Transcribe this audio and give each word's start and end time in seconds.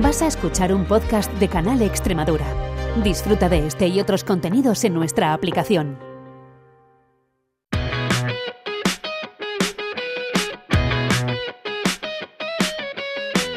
Vas 0.00 0.22
a 0.22 0.28
escuchar 0.28 0.72
un 0.72 0.84
podcast 0.84 1.32
de 1.40 1.48
Canal 1.48 1.82
Extremadura. 1.82 2.46
Disfruta 3.02 3.48
de 3.48 3.66
este 3.66 3.88
y 3.88 3.98
otros 3.98 4.22
contenidos 4.22 4.84
en 4.84 4.94
nuestra 4.94 5.32
aplicación. 5.32 5.98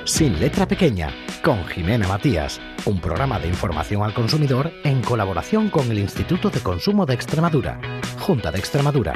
Sin 0.03 0.39
letra 0.39 0.67
pequeña, 0.67 1.13
con 1.43 1.63
Jimena 1.65 2.07
Matías, 2.07 2.59
un 2.85 2.99
programa 2.99 3.37
de 3.37 3.47
información 3.47 4.01
al 4.01 4.15
consumidor 4.15 4.71
en 4.83 5.03
colaboración 5.03 5.69
con 5.69 5.91
el 5.91 5.99
Instituto 5.99 6.49
de 6.49 6.61
Consumo 6.61 7.05
de 7.05 7.13
Extremadura, 7.13 7.79
Junta 8.19 8.51
de 8.51 8.57
Extremadura. 8.57 9.13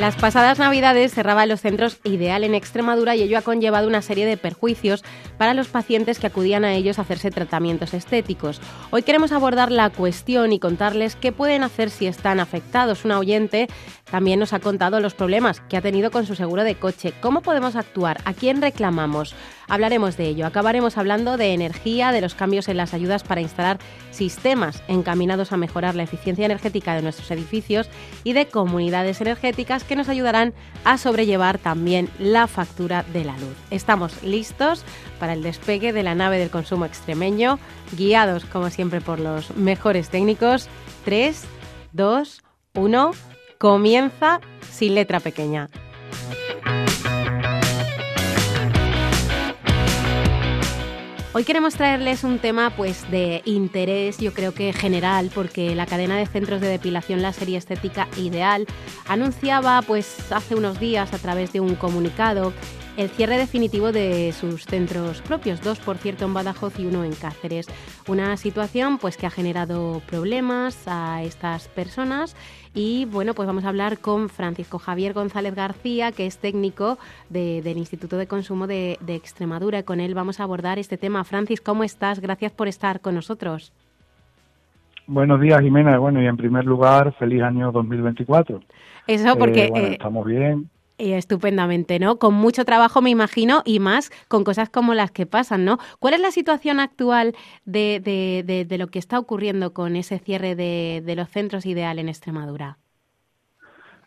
Las 0.00 0.16
pasadas 0.16 0.58
Navidades 0.58 1.12
cerraban 1.12 1.50
los 1.50 1.60
centros 1.60 1.98
Ideal 2.04 2.42
en 2.42 2.54
Extremadura 2.54 3.16
y 3.16 3.22
ello 3.22 3.36
ha 3.36 3.42
conllevado 3.42 3.86
una 3.86 4.00
serie 4.00 4.24
de 4.24 4.38
perjuicios 4.38 5.04
para 5.36 5.52
los 5.52 5.68
pacientes 5.68 6.18
que 6.18 6.26
acudían 6.26 6.64
a 6.64 6.72
ellos 6.72 6.98
a 6.98 7.02
hacerse 7.02 7.30
tratamientos 7.30 7.92
estéticos. 7.92 8.62
Hoy 8.90 9.02
queremos 9.02 9.30
abordar 9.30 9.70
la 9.70 9.90
cuestión 9.90 10.54
y 10.54 10.58
contarles 10.58 11.16
qué 11.16 11.32
pueden 11.32 11.62
hacer 11.62 11.90
si 11.90 12.06
están 12.06 12.40
afectados. 12.40 13.04
Un 13.04 13.12
oyente 13.12 13.68
también 14.10 14.40
nos 14.40 14.52
ha 14.52 14.60
contado 14.60 15.00
los 15.00 15.14
problemas 15.14 15.60
que 15.60 15.76
ha 15.76 15.82
tenido 15.82 16.10
con 16.10 16.26
su 16.26 16.34
seguro 16.34 16.64
de 16.64 16.74
coche. 16.74 17.12
¿Cómo 17.20 17.42
podemos 17.42 17.76
actuar? 17.76 18.20
¿A 18.24 18.32
quién 18.32 18.60
reclamamos? 18.60 19.34
Hablaremos 19.68 20.16
de 20.16 20.26
ello. 20.26 20.46
Acabaremos 20.46 20.98
hablando 20.98 21.36
de 21.36 21.54
energía, 21.54 22.10
de 22.10 22.20
los 22.20 22.34
cambios 22.34 22.68
en 22.68 22.76
las 22.76 22.92
ayudas 22.92 23.22
para 23.22 23.40
instalar 23.40 23.78
sistemas 24.10 24.82
encaminados 24.88 25.52
a 25.52 25.56
mejorar 25.56 25.94
la 25.94 26.02
eficiencia 26.02 26.44
energética 26.44 26.94
de 26.94 27.02
nuestros 27.02 27.30
edificios 27.30 27.88
y 28.24 28.32
de 28.32 28.46
comunidades 28.46 29.20
energéticas 29.20 29.84
que 29.84 29.96
nos 29.96 30.08
ayudarán 30.08 30.54
a 30.84 30.98
sobrellevar 30.98 31.58
también 31.58 32.08
la 32.18 32.46
factura 32.48 33.04
de 33.12 33.24
la 33.24 33.36
luz. 33.38 33.56
Estamos 33.70 34.22
listos 34.22 34.84
para 35.20 35.34
el 35.34 35.42
despegue 35.42 35.92
de 35.92 36.02
la 36.02 36.14
nave 36.14 36.38
del 36.38 36.50
consumo 36.50 36.84
extremeño, 36.84 37.58
guiados 37.96 38.44
como 38.46 38.70
siempre 38.70 39.00
por 39.00 39.20
los 39.20 39.56
mejores 39.56 40.08
técnicos. 40.08 40.68
3, 41.04 41.44
2, 41.92 42.42
1, 42.74 43.10
comienza 43.60 44.40
sin 44.70 44.94
letra 44.94 45.20
pequeña. 45.20 45.68
Hoy 51.34 51.44
queremos 51.44 51.74
traerles 51.74 52.24
un 52.24 52.38
tema 52.38 52.74
pues 52.74 53.08
de 53.10 53.42
interés, 53.44 54.16
yo 54.16 54.32
creo 54.32 54.54
que 54.54 54.72
general, 54.72 55.30
porque 55.34 55.74
la 55.74 55.84
cadena 55.84 56.16
de 56.16 56.24
centros 56.24 56.62
de 56.62 56.68
depilación 56.68 57.20
láser 57.20 57.50
y 57.50 57.56
estética 57.56 58.08
Ideal 58.16 58.66
anunciaba 59.06 59.82
pues 59.82 60.32
hace 60.32 60.54
unos 60.54 60.80
días 60.80 61.12
a 61.12 61.18
través 61.18 61.52
de 61.52 61.60
un 61.60 61.74
comunicado 61.74 62.54
el 63.00 63.08
cierre 63.08 63.38
definitivo 63.38 63.92
de 63.92 64.30
sus 64.32 64.66
centros 64.66 65.22
propios, 65.22 65.62
dos 65.62 65.78
por 65.80 65.96
cierto 65.96 66.26
en 66.26 66.34
Badajoz 66.34 66.78
y 66.78 66.84
uno 66.84 67.02
en 67.02 67.14
Cáceres. 67.14 67.66
Una 68.06 68.36
situación 68.36 68.98
pues 68.98 69.16
que 69.16 69.26
ha 69.26 69.30
generado 69.30 70.02
problemas 70.06 70.86
a 70.86 71.22
estas 71.22 71.68
personas 71.68 72.36
y 72.74 73.06
bueno, 73.06 73.32
pues 73.32 73.46
vamos 73.46 73.64
a 73.64 73.70
hablar 73.70 74.00
con 74.00 74.28
Francisco 74.28 74.78
Javier 74.78 75.14
González 75.14 75.54
García, 75.54 76.12
que 76.12 76.26
es 76.26 76.36
técnico 76.36 76.98
del 77.30 77.78
Instituto 77.78 78.18
de 78.18 78.26
Consumo 78.26 78.66
de, 78.66 78.98
de 79.00 79.14
Extremadura. 79.14 79.82
Con 79.82 79.98
él 79.98 80.14
vamos 80.14 80.38
a 80.38 80.42
abordar 80.42 80.78
este 80.78 80.98
tema. 80.98 81.24
Francis, 81.24 81.62
¿cómo 81.62 81.84
estás? 81.84 82.20
Gracias 82.20 82.52
por 82.52 82.68
estar 82.68 83.00
con 83.00 83.14
nosotros. 83.14 83.72
Buenos 85.06 85.40
días, 85.40 85.58
Jimena. 85.62 85.96
Bueno, 85.96 86.22
y 86.22 86.26
en 86.26 86.36
primer 86.36 86.66
lugar, 86.66 87.14
feliz 87.14 87.40
año 87.40 87.72
2024. 87.72 88.60
Eso 89.06 89.38
porque... 89.38 89.64
Eh, 89.64 89.70
bueno, 89.70 89.86
eh, 89.86 89.92
estamos 89.92 90.26
bien. 90.26 90.70
Y 91.00 91.12
estupendamente, 91.12 91.98
¿no? 91.98 92.18
Con 92.18 92.34
mucho 92.34 92.64
trabajo, 92.64 93.00
me 93.02 93.10
imagino, 93.10 93.62
y 93.64 93.80
más 93.80 94.10
con 94.28 94.44
cosas 94.44 94.70
como 94.70 94.94
las 94.94 95.10
que 95.10 95.26
pasan, 95.26 95.64
¿no? 95.64 95.78
¿Cuál 95.98 96.14
es 96.14 96.20
la 96.20 96.30
situación 96.30 96.80
actual 96.80 97.34
de, 97.64 98.00
de, 98.02 98.42
de, 98.46 98.64
de 98.64 98.78
lo 98.78 98.88
que 98.88 98.98
está 98.98 99.18
ocurriendo 99.18 99.72
con 99.72 99.96
ese 99.96 100.18
cierre 100.18 100.54
de, 100.54 101.02
de 101.04 101.16
los 101.16 101.28
centros 101.28 101.66
ideal 101.66 101.98
en 101.98 102.08
Extremadura? 102.08 102.78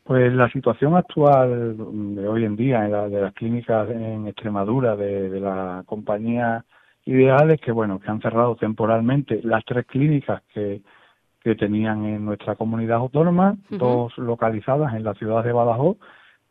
Pues 0.03 0.33
la 0.33 0.49
situación 0.49 0.95
actual 0.95 1.77
de 2.15 2.27
hoy 2.27 2.43
en 2.43 2.55
día 2.57 2.85
en 2.85 2.91
la, 2.91 3.07
de 3.07 3.21
las 3.21 3.33
clínicas 3.33 3.89
en 3.89 4.27
Extremadura 4.27 4.95
de, 4.95 5.29
de 5.29 5.39
la 5.39 5.83
compañía 5.85 6.65
Ideal 7.05 7.51
es 7.51 7.59
que, 7.59 7.71
bueno, 7.71 7.99
que 7.99 8.09
han 8.09 8.21
cerrado 8.21 8.55
temporalmente 8.55 9.41
las 9.43 9.65
tres 9.65 9.85
clínicas 9.85 10.41
que, 10.53 10.81
que 11.41 11.55
tenían 11.55 12.05
en 12.05 12.23
nuestra 12.23 12.55
comunidad 12.55 12.97
autónoma, 12.97 13.57
dos 13.69 14.17
localizadas 14.17 14.93
en 14.93 15.03
la 15.03 15.13
ciudad 15.15 15.43
de 15.43 15.51
Badajoz 15.51 15.97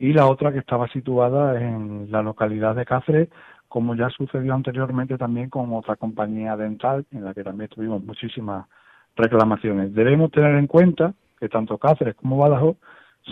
y 0.03 0.13
la 0.13 0.27
otra 0.27 0.51
que 0.53 0.59
estaba 0.59 0.89
situada 0.89 1.61
en 1.61 2.11
la 2.11 2.23
localidad 2.23 2.75
de 2.75 2.85
Cáceres, 2.85 3.29
como 3.69 3.95
ya 3.95 4.11
sucedió 4.11 4.53
anteriormente 4.53 5.17
también 5.17 5.49
con 5.49 5.73
otra 5.73 5.95
compañía 5.95 6.57
dental 6.57 7.07
en 7.13 7.25
la 7.25 7.33
que 7.33 7.45
también 7.45 7.71
tuvimos 7.71 8.03
muchísimas 8.03 8.67
reclamaciones. 9.15 9.95
Debemos 9.95 10.33
tener 10.33 10.57
en 10.57 10.67
cuenta 10.67 11.15
que 11.39 11.49
tanto 11.49 11.79
Cáceres 11.79 12.17
como 12.17 12.37
Badajoz 12.37 12.77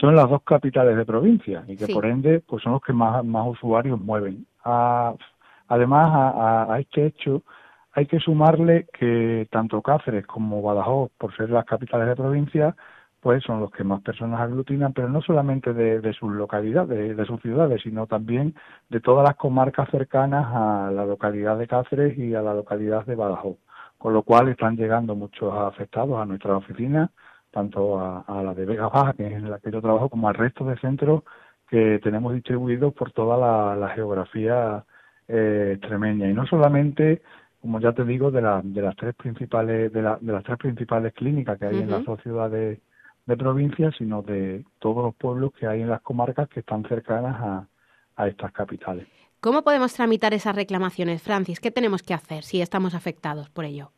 son 0.00 0.14
las 0.14 0.30
dos 0.30 0.42
capitales 0.44 0.96
de 0.96 1.04
provincia 1.04 1.64
y 1.66 1.76
que 1.76 1.86
Sí. 1.86 1.92
por 1.92 2.06
ende 2.06 2.38
pues 2.46 2.62
son 2.62 2.70
los 2.74 2.82
que 2.82 2.92
más, 2.92 3.24
más 3.24 3.48
usuarios 3.48 4.00
mueven. 4.00 4.46
A- 4.64 5.14
además 5.66 6.08
a, 6.14 6.28
a- 6.28 6.74
a 6.74 6.78
este 6.78 7.04
hecho 7.06 7.42
hay 7.94 8.06
que 8.06 8.20
sumarle 8.20 8.86
que 8.96 9.48
tanto 9.50 9.82
Cáceres 9.82 10.24
como 10.24 10.62
Badajoz, 10.62 11.10
por 11.18 11.34
ser 11.36 11.50
las 11.50 11.64
capitales 11.64 12.06
de 12.06 12.14
provincia, 12.14 12.76
pues 13.20 13.42
son 13.44 13.60
los 13.60 13.70
que 13.70 13.84
más 13.84 14.00
personas 14.02 14.40
aglutinan, 14.40 14.92
pero 14.92 15.08
no 15.08 15.20
solamente 15.20 15.74
de, 15.74 16.00
de 16.00 16.12
sus 16.14 16.32
localidades, 16.32 16.88
de, 16.88 17.14
de 17.14 17.24
sus 17.26 17.40
ciudades, 17.42 17.82
sino 17.82 18.06
también 18.06 18.54
de 18.88 19.00
todas 19.00 19.24
las 19.26 19.36
comarcas 19.36 19.90
cercanas 19.90 20.46
a 20.52 20.90
la 20.90 21.04
localidad 21.04 21.58
de 21.58 21.66
Cáceres 21.66 22.16
y 22.18 22.34
a 22.34 22.42
la 22.42 22.54
localidad 22.54 23.04
de 23.04 23.14
Badajoz. 23.14 23.58
Con 23.98 24.14
lo 24.14 24.22
cual 24.22 24.48
están 24.48 24.76
llegando 24.76 25.14
muchos 25.14 25.52
afectados 25.54 26.18
a 26.18 26.24
nuestra 26.24 26.56
oficina, 26.56 27.10
tanto 27.50 28.00
a, 28.00 28.20
a 28.20 28.42
la 28.42 28.54
de 28.54 28.64
Vega 28.64 28.88
Baja, 28.88 29.12
que 29.12 29.26
es 29.26 29.32
en 29.34 29.50
la 29.50 29.58
que 29.58 29.70
yo 29.70 29.82
trabajo, 29.82 30.08
como 30.08 30.28
al 30.28 30.34
resto 30.34 30.64
de 30.64 30.78
centros 30.78 31.22
que 31.68 32.00
tenemos 32.02 32.32
distribuidos 32.32 32.94
por 32.94 33.12
toda 33.12 33.36
la, 33.36 33.76
la 33.76 33.90
geografía 33.90 34.84
eh, 35.28 35.72
extremeña. 35.76 36.28
Y 36.28 36.32
no 36.32 36.46
solamente 36.46 37.20
como 37.60 37.78
ya 37.78 37.92
te 37.92 38.04
digo, 38.04 38.30
de, 38.30 38.40
la, 38.40 38.62
de 38.64 38.82
las 38.82 38.96
tres 38.96 39.14
principales 39.14 39.92
de, 39.92 40.02
la, 40.02 40.18
de 40.20 40.32
las 40.32 40.42
tres 40.44 40.56
principales 40.56 41.12
clínicas 41.12 41.58
que 41.58 41.66
hay 41.66 41.80
en 41.80 41.90
las 41.90 42.04
dos 42.04 42.20
ciudades 42.22 42.80
de 43.26 43.36
provincia, 43.36 43.90
sino 43.96 44.22
de 44.22 44.64
todos 44.78 45.04
los 45.04 45.14
pueblos 45.14 45.52
que 45.52 45.66
hay 45.66 45.82
en 45.82 45.88
las 45.90 46.00
comarcas 46.02 46.48
que 46.48 46.60
están 46.60 46.82
cercanas 46.84 47.36
a, 47.40 47.66
a 48.16 48.28
estas 48.28 48.52
capitales. 48.52 49.06
¿Cómo 49.40 49.62
podemos 49.62 49.94
tramitar 49.94 50.34
esas 50.34 50.54
reclamaciones, 50.54 51.22
Francis? 51.22 51.60
¿Qué 51.60 51.70
tenemos 51.70 52.02
que 52.02 52.12
hacer 52.14 52.42
si 52.42 52.60
estamos 52.60 52.94
afectados 52.94 53.48
por 53.50 53.64
ello? 53.64 53.90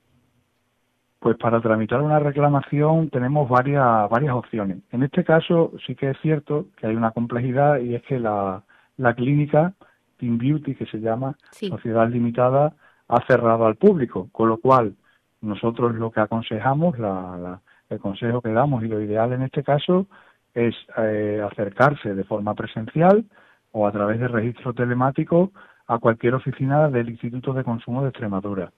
Pues 1.19 1.37
para 1.37 1.61
tramitar 1.61 2.01
una 2.03 2.19
reclamación 2.19 3.09
tenemos 3.11 3.49
varias 3.49 4.11
varias 4.11 4.35
opciones. 4.35 4.79
En 4.91 5.03
este 5.05 5.23
caso 5.25 5.73
sí 5.87 5.95
que 5.95 6.11
es 6.11 6.17
cierto 6.21 6.67
que 6.77 6.89
hay 6.89 6.97
una 6.97 7.13
complejidad 7.13 7.79
y 7.79 7.95
es 7.95 8.03
que 8.03 8.19
la, 8.19 8.63
la 8.97 9.15
clínica 9.15 9.73
Team 10.19 10.39
Beauty, 10.39 10.75
que 10.75 10.87
se 10.87 10.99
llama 10.99 11.37
Sí. 11.53 11.69
Sociedad 11.69 12.09
Limitada, 12.09 12.75
ha 13.09 13.27
cerrado 13.27 13.67
al 13.67 13.77
público, 13.77 14.29
con 14.33 14.49
lo 14.49 14.59
cual 14.59 14.95
nosotros 15.41 15.95
lo 15.95 16.11
que 16.11 16.21
aconsejamos, 16.21 16.99
la, 16.99 17.37
la- 17.39 17.61
el 17.93 18.01
consejo 18.01 18.41
que 18.41 18.53
damos 18.53 18.83
y 18.83 18.89
lo 18.89 19.01
ideal 19.01 19.33
en 19.33 19.43
este 19.43 19.63
caso 19.63 20.07
es 20.55 20.75
eh, 20.99 21.41
acercarse 21.51 22.15
de 22.15 22.25
forma 22.25 22.55
presencial 22.55 23.25
o 23.71 23.87
a 23.87 23.93
través 23.93 24.21
de 24.21 24.29
registro 24.29 24.75
telemático 24.75 25.53
a 25.87 25.99
cualquier 25.99 26.35
oficina 26.35 26.89
del 26.89 27.09
Instituto 27.11 27.53
de 27.53 27.65
Consumo 27.65 28.03
de 28.03 28.09
Extremadura 28.11 28.73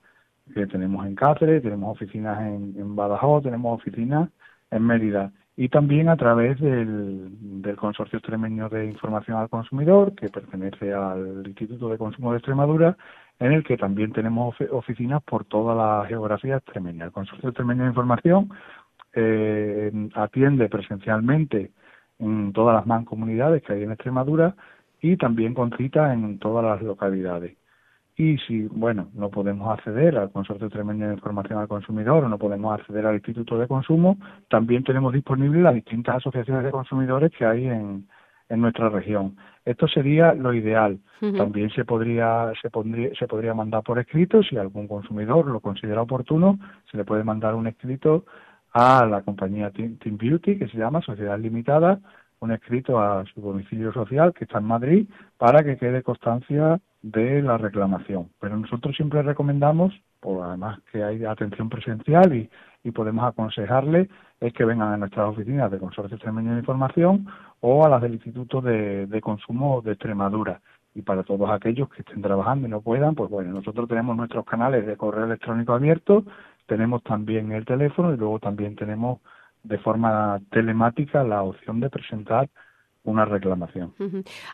que 0.53 0.67
tenemos 0.67 1.05
en 1.05 1.15
Cáceres, 1.15 1.63
tenemos 1.63 1.95
oficinas 1.95 2.39
en, 2.41 2.75
en 2.77 2.95
Badajoz, 2.95 3.43
tenemos 3.43 3.79
oficinas 3.79 4.29
en 4.69 4.83
Mérida 4.83 5.31
y 5.57 5.69
también 5.69 6.09
a 6.09 6.17
través 6.17 6.59
del, 6.59 7.29
del 7.61 7.75
Consorcio 7.77 8.19
Extremeño 8.19 8.69
de 8.69 8.85
Información 8.85 9.37
al 9.37 9.49
Consumidor, 9.49 10.13
que 10.13 10.29
pertenece 10.29 10.93
al 10.93 11.43
Instituto 11.47 11.89
de 11.89 11.97
Consumo 11.97 12.31
de 12.31 12.37
Extremadura, 12.39 12.97
en 13.39 13.53
el 13.53 13.63
que 13.63 13.77
también 13.77 14.11
tenemos 14.11 14.53
ofi- 14.53 14.67
oficinas 14.69 15.23
por 15.23 15.45
toda 15.45 15.73
la 15.73 16.05
geografía 16.07 16.57
extremeña. 16.57 17.05
El 17.05 17.11
Consorcio 17.11 17.49
Extremeño 17.49 17.83
de 17.83 17.89
Información 17.89 18.49
eh, 19.15 19.91
atiende 20.13 20.69
presencialmente 20.69 21.71
en 22.19 22.53
todas 22.53 22.75
las 22.75 22.85
mancomunidades 22.85 23.63
que 23.63 23.73
hay 23.73 23.83
en 23.83 23.91
Extremadura 23.91 24.55
y 25.01 25.17
también 25.17 25.53
con 25.53 25.75
cita 25.77 26.13
en 26.13 26.39
todas 26.39 26.63
las 26.63 26.81
localidades. 26.81 27.57
Y 28.17 28.37
si, 28.39 28.63
bueno, 28.67 29.09
no 29.13 29.29
podemos 29.29 29.77
acceder 29.77 30.17
al 30.17 30.31
Consorcio 30.31 30.67
Extremeño 30.67 31.07
de 31.07 31.15
Información 31.15 31.59
al 31.59 31.67
Consumidor 31.67 32.23
o 32.23 32.29
no 32.29 32.37
podemos 32.37 32.79
acceder 32.79 33.05
al 33.05 33.15
Instituto 33.15 33.57
de 33.57 33.67
Consumo, 33.67 34.17
también 34.49 34.85
tenemos 34.85 35.13
disponibles 35.13 35.61
las 35.63 35.73
distintas 35.73 36.17
asociaciones 36.17 36.63
de 36.63 36.71
consumidores 36.71 37.31
que 37.37 37.45
hay 37.45 37.67
en, 37.67 38.07
en 38.49 38.61
nuestra 38.61 38.89
región. 38.89 39.35
Esto 39.65 39.87
sería 39.87 40.33
lo 40.33 40.53
ideal. 40.53 40.99
También 41.19 41.71
se 41.71 41.85
podría, 41.85 42.51
se, 42.61 42.69
pondría, 42.69 43.09
se 43.17 43.27
podría 43.27 43.55
mandar 43.55 43.81
por 43.81 43.97
escrito, 43.97 44.43
si 44.43 44.57
algún 44.57 44.87
consumidor 44.87 45.47
lo 45.47 45.59
considera 45.59 46.03
oportuno, 46.03 46.59
se 46.91 46.97
le 46.97 47.03
puede 47.03 47.23
mandar 47.23 47.55
un 47.55 47.65
escrito 47.65 48.25
a 48.75 49.05
la 49.05 49.21
compañía 49.21 49.71
Team 49.71 49.97
Beauty, 50.17 50.57
que 50.57 50.67
se 50.67 50.77
llama 50.77 51.01
Sociedad 51.01 51.39
Limitada, 51.39 51.97
un 52.41 52.51
escrito 52.51 52.99
a 52.99 53.23
su 53.33 53.39
domicilio 53.39 53.93
social, 53.93 54.33
que 54.33 54.43
está 54.43 54.57
en 54.57 54.65
Madrid, 54.65 55.07
para 55.37 55.63
que 55.63 55.77
quede 55.77 56.03
constancia 56.03 56.81
de 57.01 57.41
la 57.41 57.57
reclamación. 57.57 58.27
Pero 58.41 58.57
nosotros 58.57 58.93
siempre 58.93 59.21
recomendamos, 59.21 59.93
por 60.19 60.43
además 60.43 60.79
que 60.91 61.01
hay 61.01 61.23
atención 61.23 61.69
presencial 61.69 62.35
y, 62.35 62.49
y 62.83 62.91
podemos 62.91 63.23
aconsejarle, 63.23 64.09
es 64.41 64.51
que 64.51 64.65
vengan 64.65 64.91
a 64.91 64.97
nuestras 64.97 65.29
oficinas 65.29 65.71
de 65.71 65.79
Consorcio 65.79 66.15
Extremeño 66.15 66.51
de 66.51 66.59
Información 66.59 67.27
o 67.61 67.85
a 67.85 67.89
las 67.89 68.01
del 68.01 68.15
Instituto 68.15 68.59
de, 68.59 69.07
de 69.07 69.21
Consumo 69.21 69.81
de 69.81 69.93
Extremadura. 69.93 70.59
Y 70.93 71.01
para 71.01 71.23
todos 71.23 71.49
aquellos 71.49 71.89
que 71.89 72.01
estén 72.01 72.21
trabajando 72.21 72.67
y 72.67 72.71
no 72.71 72.81
puedan, 72.81 73.15
pues 73.15 73.29
bueno, 73.29 73.53
nosotros 73.53 73.87
tenemos 73.87 74.17
nuestros 74.17 74.45
canales 74.45 74.85
de 74.85 74.97
correo 74.97 75.25
electrónico 75.25 75.73
abiertos, 75.73 76.25
tenemos 76.67 77.03
también 77.03 77.51
el 77.51 77.65
teléfono 77.65 78.13
y 78.13 78.17
luego 78.17 78.39
también 78.39 78.75
tenemos 78.75 79.19
de 79.63 79.77
forma 79.79 80.39
telemática 80.51 81.23
la 81.23 81.43
opción 81.43 81.79
de 81.79 81.89
presentar 81.89 82.49
una 83.05 83.25
reclamación. 83.25 83.93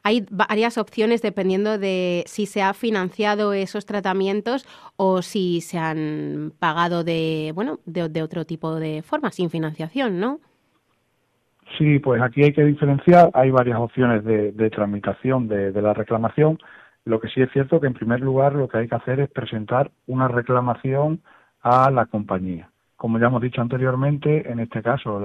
Hay 0.04 0.26
varias 0.30 0.78
opciones 0.78 1.22
dependiendo 1.22 1.78
de 1.78 2.24
si 2.28 2.46
se 2.46 2.62
ha 2.62 2.74
financiado 2.74 3.54
esos 3.54 3.86
tratamientos 3.86 4.68
o 4.98 5.22
si 5.22 5.62
se 5.62 5.78
han 5.78 6.52
pagado 6.60 7.04
de 7.04 7.52
bueno 7.56 7.80
de, 7.86 8.22
otro 8.22 8.46
tipo 8.46 8.76
de 8.76 9.02
forma 9.02 9.32
sin 9.32 9.50
financiación, 9.50 10.20
¿no? 10.20 10.40
Sí, 11.78 12.00
pues 12.00 12.22
aquí 12.22 12.44
hay 12.44 12.52
que 12.52 12.66
diferenciar. 12.66 13.32
Hay 13.34 13.50
varias 13.50 13.80
opciones 13.80 14.26
de, 14.26 14.70
tramitación 14.70 15.48
de, 15.48 15.72
de 15.72 15.82
la 15.82 15.94
reclamación. 15.94 16.60
Lo 17.06 17.22
que 17.22 17.30
sí 17.30 17.42
es 17.42 17.50
cierto 17.54 17.80
que 17.80 17.88
en 17.88 17.94
primer 17.94 18.20
lugar 18.20 18.54
lo 18.54 18.68
que 18.68 18.80
hay 18.80 18.88
que 18.90 18.96
hacer 18.96 19.22
es 19.22 19.30
presentar 19.30 19.90
una 20.06 20.28
reclamación 20.28 21.22
a 21.62 21.92
la 21.92 22.06
compañía. 22.06 22.70
Como 22.96 23.18
ya 23.18 23.28
hemos 23.28 23.42
dicho 23.42 23.62
anteriormente, 23.62 24.52
en 24.52 24.60
este 24.60 24.84
caso 24.84 25.20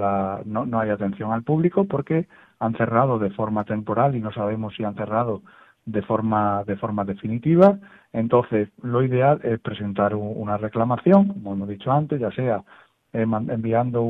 no, 0.45 0.79
hay 0.79 0.89
atención 0.89 1.31
al 1.31 1.43
público 1.43 1.85
porque 1.85 2.27
han 2.59 2.75
cerrado 2.75 3.19
de 3.19 3.29
forma 3.31 3.65
temporal 3.65 4.15
y 4.15 4.19
no 4.19 4.31
sabemos 4.31 4.73
si 4.75 4.83
han 4.83 4.95
cerrado 4.95 5.41
de 5.85 6.01
forma 6.01 6.63
de 6.65 6.75
forma 6.75 7.05
definitiva. 7.05 7.77
Entonces, 8.11 8.69
lo 8.81 9.03
ideal 9.03 9.39
es 9.43 9.59
presentar 9.59 10.15
una 10.15 10.57
reclamación, 10.57 11.27
como 11.27 11.53
hemos 11.53 11.69
dicho 11.69 11.91
antes, 11.91 12.19
ya 12.19 12.31
sea 12.31 12.63
eh, 13.13 13.21
enviándole 13.21 14.09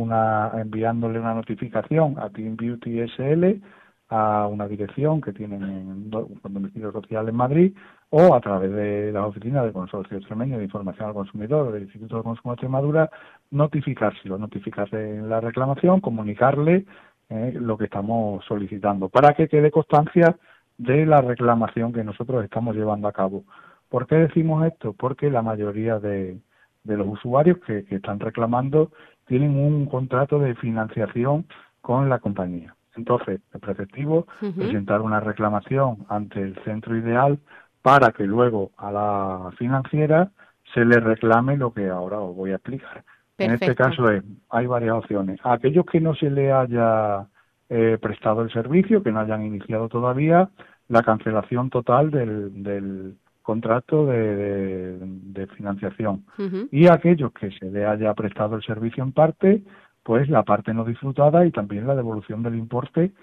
una 1.19 1.33
notificación 1.33 2.17
a 2.19 2.29
Team 2.29 2.55
Beauty 2.55 3.01
SL 3.01 3.61
a 4.09 4.47
una 4.47 4.67
dirección 4.67 5.19
que 5.19 5.33
tienen 5.33 5.63
en 5.63 5.87
un 5.89 6.09
domicilio 6.41 6.91
social 6.93 7.27
en 7.27 7.35
Madrid 7.35 7.73
o 8.09 8.33
a 8.33 8.41
través 8.41 8.71
de 8.71 9.11
la 9.11 9.25
oficina 9.25 9.63
del 9.63 9.73
Consorcio 9.73 10.17
Extremeño 10.17 10.57
de 10.57 10.63
Información 10.63 11.09
al 11.09 11.13
Consumidor 11.13 11.67
o 11.67 11.71
del 11.71 11.83
Instituto 11.83 12.17
de 12.17 12.23
Consumo 12.23 12.51
de 12.51 12.55
Extremadura, 12.55 13.09
notificárselo, 13.51 14.37
notificarse 14.37 14.95
en 14.95 15.29
la 15.29 15.41
reclamación, 15.41 15.99
comunicarle 15.99 16.85
eh, 17.29 17.53
lo 17.55 17.77
que 17.77 17.85
estamos 17.85 18.45
solicitando 18.45 19.09
para 19.09 19.33
que 19.33 19.49
quede 19.49 19.71
constancia 19.71 20.37
de 20.77 21.05
la 21.05 21.21
reclamación 21.21 21.91
que 21.91 22.03
nosotros 22.03 22.43
estamos 22.43 22.75
llevando 22.75 23.07
a 23.07 23.13
cabo. 23.13 23.43
¿Por 23.89 24.07
qué 24.07 24.15
decimos 24.15 24.65
esto? 24.65 24.93
Porque 24.93 25.29
la 25.29 25.41
mayoría 25.41 25.99
de, 25.99 26.39
de 26.83 26.97
los 26.97 27.07
usuarios 27.07 27.57
que, 27.65 27.83
que 27.85 27.95
están 27.95 28.19
reclamando 28.19 28.91
tienen 29.25 29.57
un 29.57 29.85
contrato 29.87 30.39
de 30.39 30.55
financiación 30.55 31.45
con 31.81 32.09
la 32.09 32.19
compañía. 32.19 32.75
Entonces, 32.95 33.41
es 33.53 33.61
preceptivo 33.61 34.25
presentar 34.55 35.01
una 35.01 35.19
reclamación 35.19 36.05
ante 36.09 36.41
el 36.41 36.55
centro 36.63 36.97
ideal 36.97 37.39
para 37.87 38.11
que 38.11 38.25
luego 38.25 38.71
a 38.75 38.91
la 38.91 39.51
financiera 39.57 40.29
se 40.73 40.83
le 40.83 40.99
reclame 40.99 41.55
lo 41.55 41.73
que 41.73 41.87
ahora 41.87 42.19
os 42.19 42.35
voy 42.35 42.51
a 42.51 42.55
explicar. 42.55 43.05
En 43.37 43.51
este 43.53 43.75
caso 43.75 44.11
es, 44.11 44.25
hay 44.49 44.67
varias 44.67 44.95
opciones. 44.95 45.39
A 45.41 45.53
aquellos 45.53 45.85
que 45.85 46.01
no 46.01 46.13
se 46.13 46.29
le 46.29 46.51
haya 46.51 47.27
eh, 47.69 47.97
prestado 48.01 48.41
el 48.41 48.51
servicio, 48.51 49.01
que 49.01 49.13
no 49.13 49.21
hayan 49.21 49.45
iniciado 49.45 49.87
todavía, 49.87 50.49
la 50.89 51.01
cancelación 51.01 51.69
total 51.69 52.11
del, 52.11 52.61
del 52.61 53.15
contrato 53.41 54.05
de, 54.05 54.97
de, 54.99 55.47
financiación. 55.47 56.25
Y 56.69 56.87
a 56.87 56.95
aquellos 56.95 57.31
que 57.31 57.51
se 57.51 57.71
le 57.71 57.85
haya 57.85 58.13
prestado 58.15 58.57
el 58.57 58.63
servicio 58.63 59.01
en 59.01 59.13
parte, 59.13 59.63
pues 60.03 60.27
la 60.27 60.43
parte 60.43 60.73
no 60.73 60.83
disfrutada 60.83 61.45
y 61.45 61.51
también 61.51 61.87
la 61.87 61.95
devolución 61.95 62.43
del 62.43 62.55
importe 62.55 63.13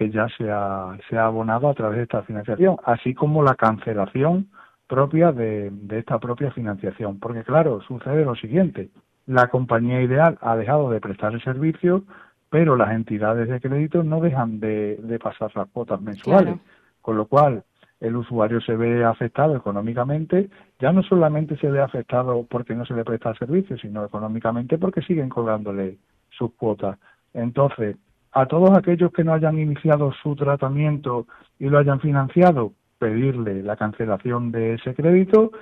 que 0.00 0.08
ya 0.08 0.28
se 0.38 0.50
ha, 0.50 0.96
se 1.10 1.18
ha 1.18 1.26
abonado 1.26 1.68
a 1.68 1.74
través 1.74 1.98
de 1.98 2.04
esta 2.04 2.22
financiación, 2.22 2.78
así 2.86 3.12
como 3.12 3.42
la 3.42 3.54
cancelación 3.54 4.48
propia 4.86 5.30
de, 5.30 5.68
de 5.70 5.98
esta 5.98 6.18
propia 6.18 6.50
financiación. 6.52 7.20
Porque 7.20 7.44
claro, 7.44 7.82
sucede 7.82 8.24
lo 8.24 8.34
siguiente, 8.34 8.88
la 9.26 9.48
compañía 9.48 10.00
ideal 10.00 10.38
ha 10.40 10.56
dejado 10.56 10.88
de 10.88 11.02
prestar 11.02 11.34
el 11.34 11.44
servicio, 11.44 12.04
pero 12.48 12.76
las 12.76 12.92
entidades 12.92 13.46
de 13.50 13.60
crédito 13.60 14.02
no 14.02 14.22
dejan 14.22 14.58
de, 14.58 14.96
de 15.02 15.18
pasar 15.18 15.52
las 15.54 15.68
cuotas 15.68 16.00
mensuales, 16.00 16.56
con 17.02 17.18
lo 17.18 17.26
cual 17.26 17.62
el 18.00 18.16
usuario 18.16 18.62
se 18.62 18.76
ve 18.76 19.04
afectado 19.04 19.54
económicamente, 19.54 20.48
ya 20.78 20.92
no 20.92 21.02
solamente 21.02 21.58
se 21.58 21.70
ve 21.70 21.82
afectado 21.82 22.46
porque 22.48 22.74
no 22.74 22.86
se 22.86 22.94
le 22.94 23.04
presta 23.04 23.32
el 23.32 23.36
servicio, 23.36 23.76
sino 23.76 24.02
económicamente 24.02 24.78
porque 24.78 25.02
siguen 25.02 25.28
cobrándole 25.28 25.98
sus 26.30 26.54
cuotas. 26.54 26.96
Entonces, 27.34 27.96
a 28.32 28.46
todos 28.46 28.76
aquellos 28.76 29.12
que 29.12 29.24
no 29.24 29.32
hayan 29.32 29.58
iniciado 29.58 30.12
su 30.22 30.36
tratamiento 30.36 31.26
y 31.58 31.68
lo 31.68 31.78
hayan 31.78 32.00
financiado, 32.00 32.72
pedirle 32.98 33.62
la 33.62 33.76
cancelación 33.76 34.52
de 34.52 34.74
ese 34.74 34.94
crédito 34.94 35.52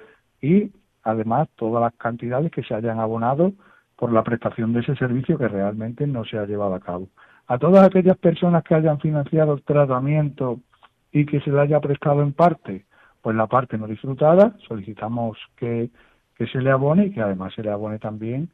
y 0.41 0.71
además 1.03 1.49
todas 1.57 1.83
las 1.83 1.95
cantidades 1.95 2.51
que 2.51 2.63
se 2.63 2.75
hayan 2.75 3.01
abonado 3.01 3.53
por 3.97 4.13
la 4.13 4.23
prestación 4.23 4.73
de 4.73 4.81
ese 4.81 4.95
servicio 4.97 5.39
que 5.39 5.49
realmente 5.49 6.07
no 6.07 6.25
se 6.25 6.39
ha 6.39 6.47
llevado 6.47 6.75
a 6.75 6.81
cabo. 6.81 7.09
A 7.49 7.59
todas 7.59 7.85
aquellas 7.85 8.17
personas 8.19 8.63
que 8.63 8.75
hayan 8.75 9.01
financiado 9.01 9.55
el 9.55 9.63
tratamiento 9.63 10.61
y 11.11 11.25
que 11.27 11.41
se 11.41 11.51
le 11.51 11.61
haya 11.61 11.81
prestado 11.81 12.23
en 12.23 12.33
parte, 12.33 12.85
pues 13.23 13.35
la 13.35 13.47
parte 13.47 13.79
no 13.79 13.87
disfrutada, 13.87 14.55
solicitamos 14.69 15.39
que, 15.57 15.91
se 16.39 16.61
le 16.61 16.71
abone 16.71 17.07
y 17.07 17.11
que 17.11 17.21
además 17.21 17.53
se 17.55 17.63
le 17.63 17.71
abone 17.71 17.99
también 17.99 18.51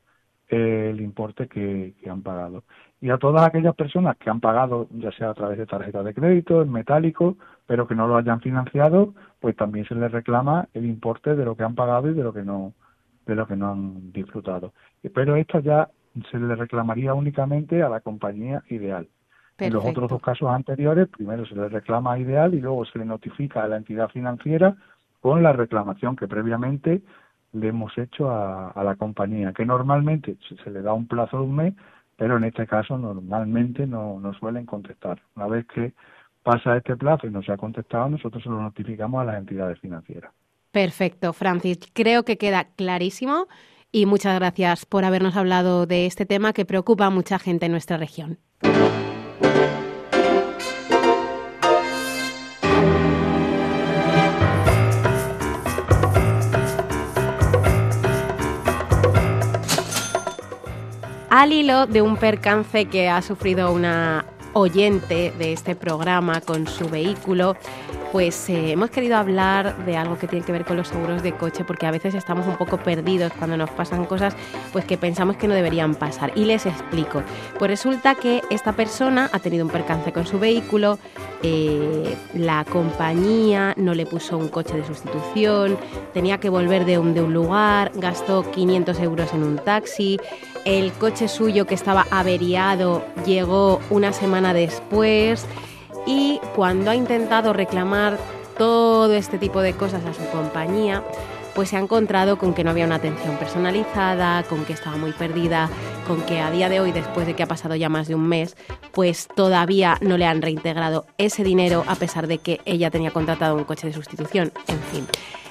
el 0.48 1.00
importe 1.00 1.48
que, 1.48 1.94
han 2.08 2.22
pagado. 2.22 2.64
Y 3.04 3.10
a 3.10 3.18
todas 3.18 3.42
aquellas 3.42 3.74
personas 3.74 4.16
que 4.16 4.30
han 4.30 4.40
pagado, 4.40 4.88
ya 4.90 5.12
sea 5.12 5.28
a 5.28 5.34
través 5.34 5.58
de 5.58 5.66
tarjeta 5.66 6.02
de 6.02 6.14
crédito, 6.14 6.62
en 6.62 6.72
metálico, 6.72 7.36
pero 7.66 7.86
que 7.86 7.94
no 7.94 8.08
lo 8.08 8.16
hayan 8.16 8.40
financiado, 8.40 9.12
pues 9.40 9.54
también 9.56 9.84
se 9.84 9.94
les 9.94 10.10
reclama 10.10 10.68
el 10.72 10.86
importe 10.86 11.36
de 11.36 11.44
lo 11.44 11.54
que 11.54 11.64
han 11.64 11.74
pagado 11.74 12.08
y 12.08 12.14
de 12.14 12.22
lo 12.22 12.32
que 12.32 12.42
no 12.42 12.72
de 13.26 13.34
lo 13.34 13.46
que 13.46 13.56
no 13.56 13.72
han 13.72 14.10
disfrutado. 14.10 14.72
Pero 15.12 15.36
esto 15.36 15.60
ya 15.60 15.90
se 16.30 16.38
le 16.38 16.54
reclamaría 16.54 17.12
únicamente 17.12 17.82
a 17.82 17.90
la 17.90 18.00
compañía 18.00 18.62
ideal. 18.70 19.06
En 19.58 19.74
los 19.74 19.84
otros 19.84 20.08
dos 20.08 20.22
casos 20.22 20.48
anteriores, 20.48 21.06
primero 21.08 21.44
se 21.44 21.56
le 21.56 21.68
reclama 21.68 22.14
a 22.14 22.18
ideal 22.18 22.54
y 22.54 22.60
luego 22.62 22.86
se 22.86 22.98
le 22.98 23.04
notifica 23.04 23.64
a 23.64 23.68
la 23.68 23.76
entidad 23.76 24.08
financiera 24.08 24.76
con 25.20 25.42
la 25.42 25.52
reclamación 25.52 26.16
que 26.16 26.26
previamente 26.26 27.02
le 27.52 27.68
hemos 27.68 27.96
hecho 27.98 28.30
a, 28.30 28.82
la 28.82 28.96
compañía, 28.96 29.52
que 29.52 29.66
normalmente 29.66 30.38
se, 30.64 30.70
le 30.70 30.80
da 30.80 30.94
un 30.94 31.06
plazo 31.06 31.36
de 31.36 31.44
un 31.44 31.54
mes, 31.54 31.74
pero 32.16 32.36
en 32.36 32.44
este 32.44 32.66
caso 32.66 32.98
normalmente 32.98 33.86
no, 33.86 34.20
no 34.20 34.34
suelen 34.34 34.66
contestar. 34.66 35.20
Una 35.36 35.46
vez 35.46 35.66
que 35.66 35.92
pasa 36.42 36.76
este 36.76 36.96
plazo 36.96 37.26
y 37.26 37.30
no 37.30 37.42
se 37.42 37.52
ha 37.52 37.56
contestado, 37.56 38.08
nosotros 38.08 38.42
se 38.42 38.48
lo 38.48 38.60
notificamos 38.60 39.20
a 39.20 39.24
las 39.24 39.38
entidades 39.38 39.78
financieras. 39.80 40.32
Perfecto, 40.70 41.32
Francis. 41.32 41.78
Creo 41.92 42.24
que 42.24 42.36
queda 42.36 42.64
clarísimo 42.76 43.46
y 43.92 44.06
muchas 44.06 44.36
gracias 44.38 44.86
por 44.86 45.04
habernos 45.04 45.36
hablado 45.36 45.86
de 45.86 46.06
este 46.06 46.26
tema 46.26 46.52
que 46.52 46.64
preocupa 46.64 47.06
a 47.06 47.10
mucha 47.10 47.38
gente 47.38 47.66
en 47.66 47.72
nuestra 47.72 47.96
región. 47.96 48.38
Al 61.44 61.52
hilo 61.52 61.86
de 61.86 62.00
un 62.00 62.16
percance 62.16 62.86
que 62.86 63.10
ha 63.10 63.20
sufrido 63.20 63.70
una 63.70 64.24
oyente 64.54 65.30
de 65.38 65.52
este 65.52 65.76
programa 65.76 66.40
con 66.40 66.66
su 66.66 66.88
vehículo 66.88 67.54
pues 68.14 68.48
eh, 68.48 68.70
hemos 68.70 68.90
querido 68.90 69.16
hablar 69.16 69.84
de 69.86 69.96
algo 69.96 70.16
que 70.16 70.28
tiene 70.28 70.46
que 70.46 70.52
ver 70.52 70.64
con 70.64 70.76
los 70.76 70.86
seguros 70.86 71.24
de 71.24 71.32
coche, 71.32 71.64
porque 71.64 71.84
a 71.84 71.90
veces 71.90 72.14
estamos 72.14 72.46
un 72.46 72.56
poco 72.56 72.76
perdidos 72.76 73.32
cuando 73.36 73.56
nos 73.56 73.70
pasan 73.70 74.04
cosas 74.04 74.36
pues 74.72 74.84
que 74.84 74.96
pensamos 74.96 75.36
que 75.36 75.48
no 75.48 75.54
deberían 75.54 75.96
pasar. 75.96 76.30
Y 76.36 76.44
les 76.44 76.64
explico. 76.64 77.24
Pues 77.58 77.68
resulta 77.68 78.14
que 78.14 78.40
esta 78.50 78.74
persona 78.74 79.28
ha 79.32 79.40
tenido 79.40 79.64
un 79.64 79.70
percance 79.72 80.12
con 80.12 80.28
su 80.28 80.38
vehículo, 80.38 80.96
eh, 81.42 82.16
la 82.34 82.64
compañía 82.64 83.74
no 83.76 83.94
le 83.94 84.06
puso 84.06 84.38
un 84.38 84.46
coche 84.46 84.76
de 84.76 84.86
sustitución, 84.86 85.76
tenía 86.12 86.38
que 86.38 86.50
volver 86.50 86.84
de 86.84 86.98
un, 86.98 87.14
de 87.14 87.22
un 87.22 87.34
lugar, 87.34 87.90
gastó 87.96 88.48
500 88.48 88.96
euros 89.00 89.34
en 89.34 89.42
un 89.42 89.58
taxi, 89.58 90.20
el 90.64 90.92
coche 90.92 91.28
suyo 91.28 91.66
que 91.66 91.74
estaba 91.74 92.06
averiado 92.10 93.04
llegó 93.26 93.80
una 93.90 94.12
semana 94.12 94.54
después 94.54 95.46
y 96.06 96.40
cuando 96.54 96.90
ha 96.90 96.94
intentado 96.94 97.52
reclamar 97.52 98.18
todo 98.58 99.12
este 99.14 99.38
tipo 99.38 99.60
de 99.60 99.72
cosas 99.72 100.04
a 100.04 100.14
su 100.14 100.24
compañía, 100.30 101.02
pues 101.54 101.70
se 101.70 101.76
ha 101.76 101.80
encontrado 101.80 102.36
con 102.36 102.52
que 102.52 102.64
no 102.64 102.70
había 102.70 102.84
una 102.84 102.96
atención 102.96 103.36
personalizada, 103.36 104.42
con 104.44 104.64
que 104.64 104.72
estaba 104.72 104.96
muy 104.96 105.12
perdida, 105.12 105.70
con 106.06 106.20
que 106.22 106.40
a 106.40 106.50
día 106.50 106.68
de 106.68 106.80
hoy, 106.80 106.92
después 106.92 107.26
de 107.26 107.34
que 107.34 107.42
ha 107.42 107.46
pasado 107.46 107.76
ya 107.76 107.88
más 107.88 108.08
de 108.08 108.14
un 108.14 108.28
mes, 108.28 108.56
pues 108.92 109.28
todavía 109.34 109.96
no 110.00 110.18
le 110.18 110.26
han 110.26 110.42
reintegrado 110.42 111.06
ese 111.16 111.44
dinero 111.44 111.84
a 111.86 111.94
pesar 111.94 112.26
de 112.26 112.38
que 112.38 112.60
ella 112.64 112.90
tenía 112.90 113.12
contratado 113.12 113.54
un 113.54 113.64
coche 113.64 113.86
de 113.86 113.92
sustitución. 113.92 114.52
En 114.66 114.80
fin. 114.92 115.06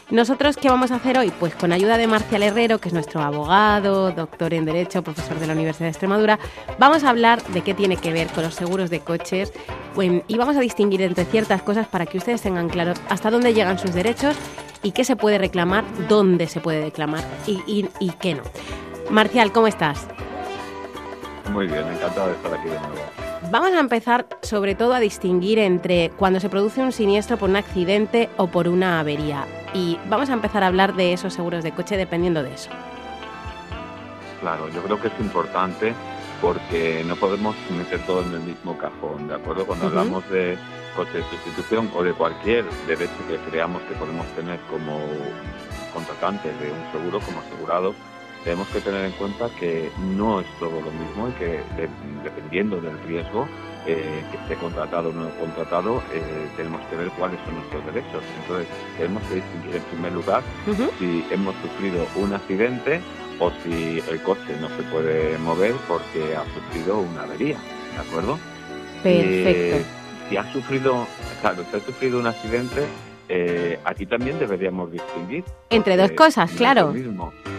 Nosotros, 0.09 0.57
¿qué 0.57 0.69
vamos 0.69 0.91
a 0.91 0.95
hacer 0.95 1.17
hoy? 1.17 1.31
Pues 1.39 1.55
con 1.55 1.71
ayuda 1.71 1.97
de 1.97 2.07
Marcial 2.07 2.43
Herrero, 2.43 2.79
que 2.79 2.89
es 2.89 2.93
nuestro 2.93 3.21
abogado, 3.21 4.11
doctor 4.11 4.53
en 4.53 4.65
Derecho, 4.65 5.01
profesor 5.01 5.39
de 5.39 5.47
la 5.47 5.53
Universidad 5.53 5.85
de 5.85 5.91
Extremadura, 5.91 6.39
vamos 6.77 7.03
a 7.03 7.09
hablar 7.09 7.41
de 7.47 7.61
qué 7.61 7.73
tiene 7.73 7.97
que 7.97 8.11
ver 8.11 8.27
con 8.27 8.43
los 8.43 8.53
seguros 8.53 8.89
de 8.89 8.99
coches 8.99 9.53
y 10.27 10.37
vamos 10.37 10.57
a 10.57 10.59
distinguir 10.59 11.01
entre 11.01 11.25
ciertas 11.25 11.61
cosas 11.61 11.87
para 11.87 12.05
que 12.05 12.17
ustedes 12.17 12.41
tengan 12.41 12.69
claro 12.69 12.93
hasta 13.09 13.31
dónde 13.31 13.53
llegan 13.53 13.79
sus 13.79 13.93
derechos 13.93 14.35
y 14.83 14.91
qué 14.91 15.05
se 15.05 15.15
puede 15.15 15.37
reclamar, 15.37 15.85
dónde 16.09 16.47
se 16.47 16.59
puede 16.59 16.83
reclamar 16.83 17.23
y, 17.47 17.87
y 17.99 18.09
qué 18.19 18.35
no. 18.35 18.43
Marcial, 19.09 19.51
¿cómo 19.51 19.67
estás? 19.67 20.07
Muy 21.51 21.67
bien, 21.67 21.87
encantado 21.87 22.27
de 22.27 22.33
estar 22.33 22.53
aquí 22.53 22.69
de 22.69 22.79
nuevo. 22.79 23.32
Vamos 23.51 23.73
a 23.73 23.79
empezar 23.79 24.25
sobre 24.41 24.73
todo 24.73 24.93
a 24.93 24.99
distinguir 24.99 25.59
entre 25.59 26.09
cuando 26.11 26.39
se 26.39 26.49
produce 26.49 26.81
un 26.81 26.91
siniestro 26.91 27.37
por 27.37 27.49
un 27.49 27.55
accidente 27.55 28.29
o 28.37 28.47
por 28.47 28.67
una 28.67 28.99
avería. 28.99 29.45
Y 29.73 29.99
vamos 30.07 30.29
a 30.29 30.33
empezar 30.33 30.63
a 30.63 30.67
hablar 30.67 30.95
de 30.95 31.13
esos 31.13 31.33
seguros 31.33 31.63
de 31.63 31.71
coche 31.71 31.97
dependiendo 31.97 32.41
de 32.41 32.53
eso. 32.53 32.69
Claro, 34.41 34.69
yo 34.69 34.81
creo 34.83 34.99
que 34.99 35.07
es 35.07 35.19
importante 35.19 35.93
porque 36.41 37.03
no 37.05 37.15
podemos 37.15 37.55
meter 37.77 37.99
todo 38.05 38.21
en 38.23 38.33
el 38.33 38.41
mismo 38.41 38.77
cajón, 38.77 39.27
¿de 39.27 39.35
acuerdo? 39.35 39.65
Cuando 39.65 39.87
hablamos 39.87 40.27
de 40.29 40.57
coche 40.95 41.19
de 41.19 41.23
sustitución 41.23 41.89
o 41.95 42.03
de 42.03 42.13
cualquier 42.13 42.65
derecho 42.87 43.13
que 43.27 43.37
creamos 43.49 43.81
que 43.83 43.95
podemos 43.95 44.25
tener 44.35 44.59
como 44.69 44.99
contratante 45.93 46.49
de 46.49 46.71
un 46.71 46.91
seguro, 46.91 47.19
como 47.19 47.39
asegurado, 47.39 47.93
tenemos 48.43 48.67
que 48.69 48.81
tener 48.81 49.05
en 49.05 49.11
cuenta 49.13 49.49
que 49.59 49.91
no 49.99 50.41
es 50.41 50.47
todo 50.59 50.81
lo 50.81 50.91
mismo 50.91 51.29
y 51.29 51.31
que 51.33 51.61
dependiendo 52.23 52.79
del 52.79 52.99
riesgo 53.03 53.47
eh, 53.85 54.23
que 54.31 54.37
esté 54.37 54.55
contratado 54.55 55.09
o 55.09 55.13
no 55.13 55.29
contratado, 55.31 56.01
eh, 56.13 56.47
tenemos 56.55 56.81
que 56.87 56.95
ver 56.95 57.09
cuáles 57.11 57.39
son 57.45 57.55
nuestros 57.55 57.85
derechos. 57.85 58.23
Entonces, 58.41 58.67
tenemos 58.97 59.23
que 59.23 59.35
distinguir 59.35 59.75
en 59.75 59.83
primer 59.83 60.13
lugar 60.13 60.43
si 60.99 61.25
hemos 61.31 61.55
sufrido 61.57 62.07
un 62.15 62.33
accidente 62.33 63.01
o 63.39 63.51
si 63.63 64.01
el 64.09 64.21
coche 64.21 64.55
no 64.61 64.69
se 64.69 64.83
puede 64.83 65.37
mover 65.37 65.73
porque 65.87 66.35
ha 66.35 66.45
sufrido 66.53 66.99
una 66.99 67.23
avería, 67.23 67.57
¿de 67.93 67.99
acuerdo? 68.07 68.39
Perfecto. 69.03 69.77
Eh, 69.77 69.85
si 70.29 70.37
ha 70.37 70.53
sufrido, 70.53 71.05
claro, 71.41 71.65
si 71.69 71.77
ha 71.77 71.79
sufrido 71.81 72.19
un 72.19 72.27
accidente, 72.27 72.87
eh, 73.35 73.79
aquí 73.83 74.05
también 74.05 74.37
deberíamos 74.37 74.91
distinguir. 74.91 75.43
Entre 75.71 75.97
dos 75.97 76.11
cosas, 76.11 76.51
claro. 76.51 76.93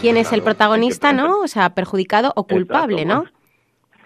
¿Quién 0.00 0.16
es 0.16 0.32
el 0.32 0.40
protagonista, 0.42 1.12
no? 1.12 1.40
O 1.40 1.48
sea, 1.48 1.70
perjudicado 1.70 2.32
o 2.36 2.46
culpable, 2.46 3.04
¿no? 3.04 3.24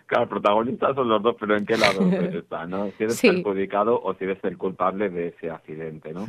Claro, 0.07 0.31
protagonistas 0.31 0.95
son 0.95 1.11
los 1.11 1.23
dos, 1.23 1.37
pero 1.39 1.59
¿en 1.59 1.67
qué 1.67 1.77
lado 1.77 2.01
está, 2.33 2.65
no? 2.65 2.87
Si 2.97 3.05
eres 3.05 3.21
perjudicado 3.21 4.01
o 4.03 4.15
si 4.15 4.25
eres 4.25 4.43
el 4.45 4.57
culpable 4.57 5.11
de 5.11 5.29
ese 5.29 5.51
accidente, 5.51 6.15
¿no? 6.15 6.25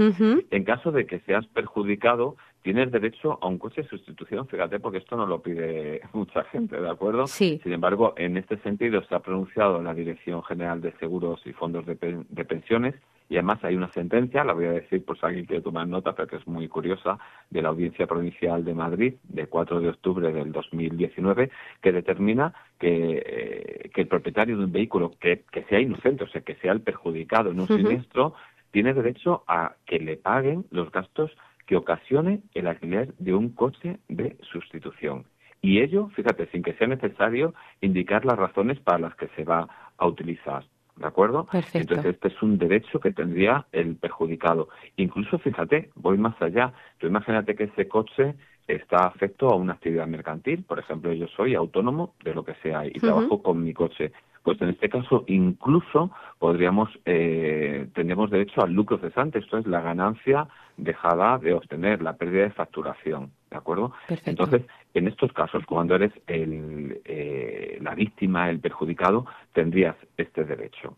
En 0.52 0.64
caso 0.66 0.92
de 0.92 1.06
que 1.06 1.22
seas 1.22 1.46
perjudicado, 1.48 2.36
tienes 2.62 2.92
derecho 2.92 3.40
a 3.42 3.48
un 3.48 3.58
coche 3.58 3.84
de 3.84 3.88
sustitución, 3.88 4.48
fíjate, 4.48 4.80
porque 4.80 5.00
esto 5.00 5.16
no 5.16 5.26
lo 5.26 5.42
pide 5.42 6.02
mucha 6.14 6.44
gente, 6.46 6.80
¿de 6.80 6.90
acuerdo? 6.90 7.28
Sí. 7.28 7.60
Sin 7.64 7.74
embargo, 7.74 8.14
en 8.18 8.38
este 8.38 8.58
sentido 8.58 9.04
se 9.04 9.16
ha 9.16 9.20
pronunciado 9.20 9.82
la 9.82 9.94
Dirección 9.94 10.44
General 10.44 10.82
de 10.82 10.92
Seguros 10.94 11.42
y 11.46 11.54
Fondos 11.54 11.86
de, 11.86 11.96
de 12.28 12.46
Pensiones 12.46 12.96
y 13.30 13.36
además 13.36 13.64
hay 13.64 13.76
una 13.76 13.92
sentencia, 13.92 14.44
la 14.44 14.54
voy 14.54 14.66
a 14.66 14.72
decir 14.72 15.06
por 15.06 15.18
si 15.20 15.26
alguien 15.26 15.46
quiere 15.46 15.62
tomar 15.62 15.88
nota, 15.88 16.14
pero 16.14 16.28
que 16.28 16.38
es 16.38 16.48
muy 16.48 16.68
curiosa, 16.68 17.20
de 17.52 17.62
la 17.62 17.70
Audiencia 17.70 18.08
Provincial 18.08 18.66
de 18.66 18.74
Madrid, 18.74 19.14
de 19.24 19.46
4 19.46 19.80
de 19.82 19.90
octubre 19.90 20.34
del 20.34 20.52
2019, 20.52 21.52
que 21.80 21.92
determina 21.92 22.54
que, 22.80 23.24
eh, 23.24 23.90
que 23.94 24.02
el 24.02 24.08
propietario 24.08 24.58
de 24.58 24.66
un 24.66 24.72
vehículo 24.72 25.12
que, 25.20 25.44
que 25.52 25.64
sea 25.66 25.80
inocente, 25.80 26.24
o 26.24 26.28
sea, 26.28 26.42
que 26.42 26.56
sea 26.56 26.72
el 26.72 26.82
perjudicado 26.82 27.52
en 27.52 27.60
un 27.60 27.68
siniestro, 27.68 28.34
tiene 28.72 28.96
derecho 28.96 29.44
a 29.48 29.76
que 29.86 30.00
le 30.00 30.18
paguen 30.18 30.66
los 30.72 30.92
gastos 30.92 31.32
que 31.70 31.76
ocasione 31.76 32.42
el 32.56 32.66
alquiler 32.66 33.14
de 33.20 33.36
un 33.36 33.50
coche 33.50 34.00
de 34.08 34.36
sustitución. 34.52 35.26
Y 35.62 35.82
ello, 35.82 36.10
fíjate, 36.16 36.48
sin 36.48 36.64
que 36.64 36.74
sea 36.74 36.88
necesario 36.88 37.54
indicar 37.80 38.26
las 38.26 38.40
razones 38.40 38.80
para 38.80 38.98
las 38.98 39.16
que 39.16 39.28
se 39.36 39.44
va 39.44 39.68
a 39.96 40.08
utilizar. 40.08 40.64
¿De 40.96 41.06
acuerdo? 41.06 41.48
Entonces, 41.74 42.16
este 42.16 42.30
es 42.30 42.42
un 42.42 42.58
derecho 42.58 43.00
que 43.00 43.12
tendría 43.12 43.68
el 43.72 43.98
perjudicado. 43.98 44.70
Incluso, 44.98 45.38
fíjate, 45.38 45.92
voy 45.94 46.18
más 46.18 46.42
allá. 46.42 46.74
Tú 46.98 47.06
imagínate 47.06 47.54
que 47.54 47.66
ese 47.66 47.88
coche 47.88 48.34
está 48.68 49.06
afecto 49.06 49.50
a 49.50 49.56
una 49.56 49.74
actividad 49.74 50.08
mercantil. 50.08 50.64
Por 50.64 50.80
ejemplo, 50.80 51.14
yo 51.14 51.28
soy 51.28 51.54
autónomo 51.54 52.16
de 52.24 52.34
lo 52.34 52.44
que 52.44 52.56
sea 52.64 52.88
y 52.88 52.94
trabajo 52.94 53.44
con 53.44 53.64
mi 53.64 53.74
coche. 53.76 54.12
Pues 54.44 54.62
en 54.62 54.70
este 54.70 54.90
caso, 54.90 55.24
incluso 55.28 56.12
podríamos, 56.38 56.90
eh, 57.06 57.88
tendríamos 57.94 58.32
derecho 58.32 58.62
al 58.62 58.74
lucro 58.74 58.98
cesante. 59.00 59.40
Esto 59.40 59.58
es 59.58 59.68
la 59.68 59.82
ganancia 59.82 60.48
dejada 60.78 61.38
de 61.38 61.54
obtener, 61.54 62.02
la 62.02 62.16
pérdida 62.16 62.44
de 62.44 62.52
facturación. 62.52 63.32
¿De 63.52 63.58
acuerdo? 63.58 63.92
Entonces, 64.26 64.62
en 64.94 65.08
estos 65.08 65.34
casos, 65.34 65.66
cuando 65.66 65.96
eres 65.96 66.14
el, 66.28 67.02
eh, 67.06 67.80
la 67.82 67.96
víctima, 67.96 68.50
el 68.50 68.60
perjudicado, 68.60 69.26
tendrías 69.54 69.96
este 70.18 70.44
derecho. 70.46 70.96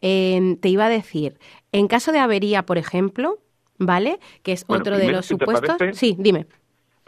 te 0.00 0.68
iba 0.68 0.86
a 0.86 0.88
decir, 0.88 1.38
en 1.72 1.88
caso 1.88 2.10
de 2.12 2.18
avería, 2.18 2.64
por 2.64 2.78
ejemplo, 2.78 3.38
¿vale? 3.78 4.18
Que 4.42 4.52
es 4.52 4.64
otro 4.66 4.98
de 4.98 5.12
los 5.12 5.26
supuestos. 5.26 5.76
sí, 5.92 6.16
dime. 6.18 6.46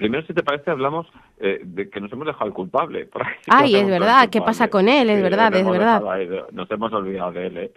Primero, 0.01 0.27
si 0.27 0.33
te 0.33 0.43
parece, 0.43 0.71
hablamos 0.71 1.07
eh, 1.41 1.61
de 1.63 1.91
que 1.91 2.01
nos 2.01 2.11
hemos 2.11 2.27
dejado 2.27 2.47
el 2.47 2.55
culpable. 2.55 3.11
Ay, 3.49 3.77
es 3.77 3.87
verdad, 3.87 4.31
¿qué 4.31 4.41
pasa 4.41 4.69
con 4.69 4.89
él? 4.89 5.11
Es 5.11 5.23
verdad, 5.23 5.55
es 5.55 5.69
verdad. 5.69 6.03
Nos 6.53 6.71
hemos 6.71 6.91
olvidado 6.95 7.33
de 7.33 7.47
él, 7.47 7.57
¿eh? 7.59 7.73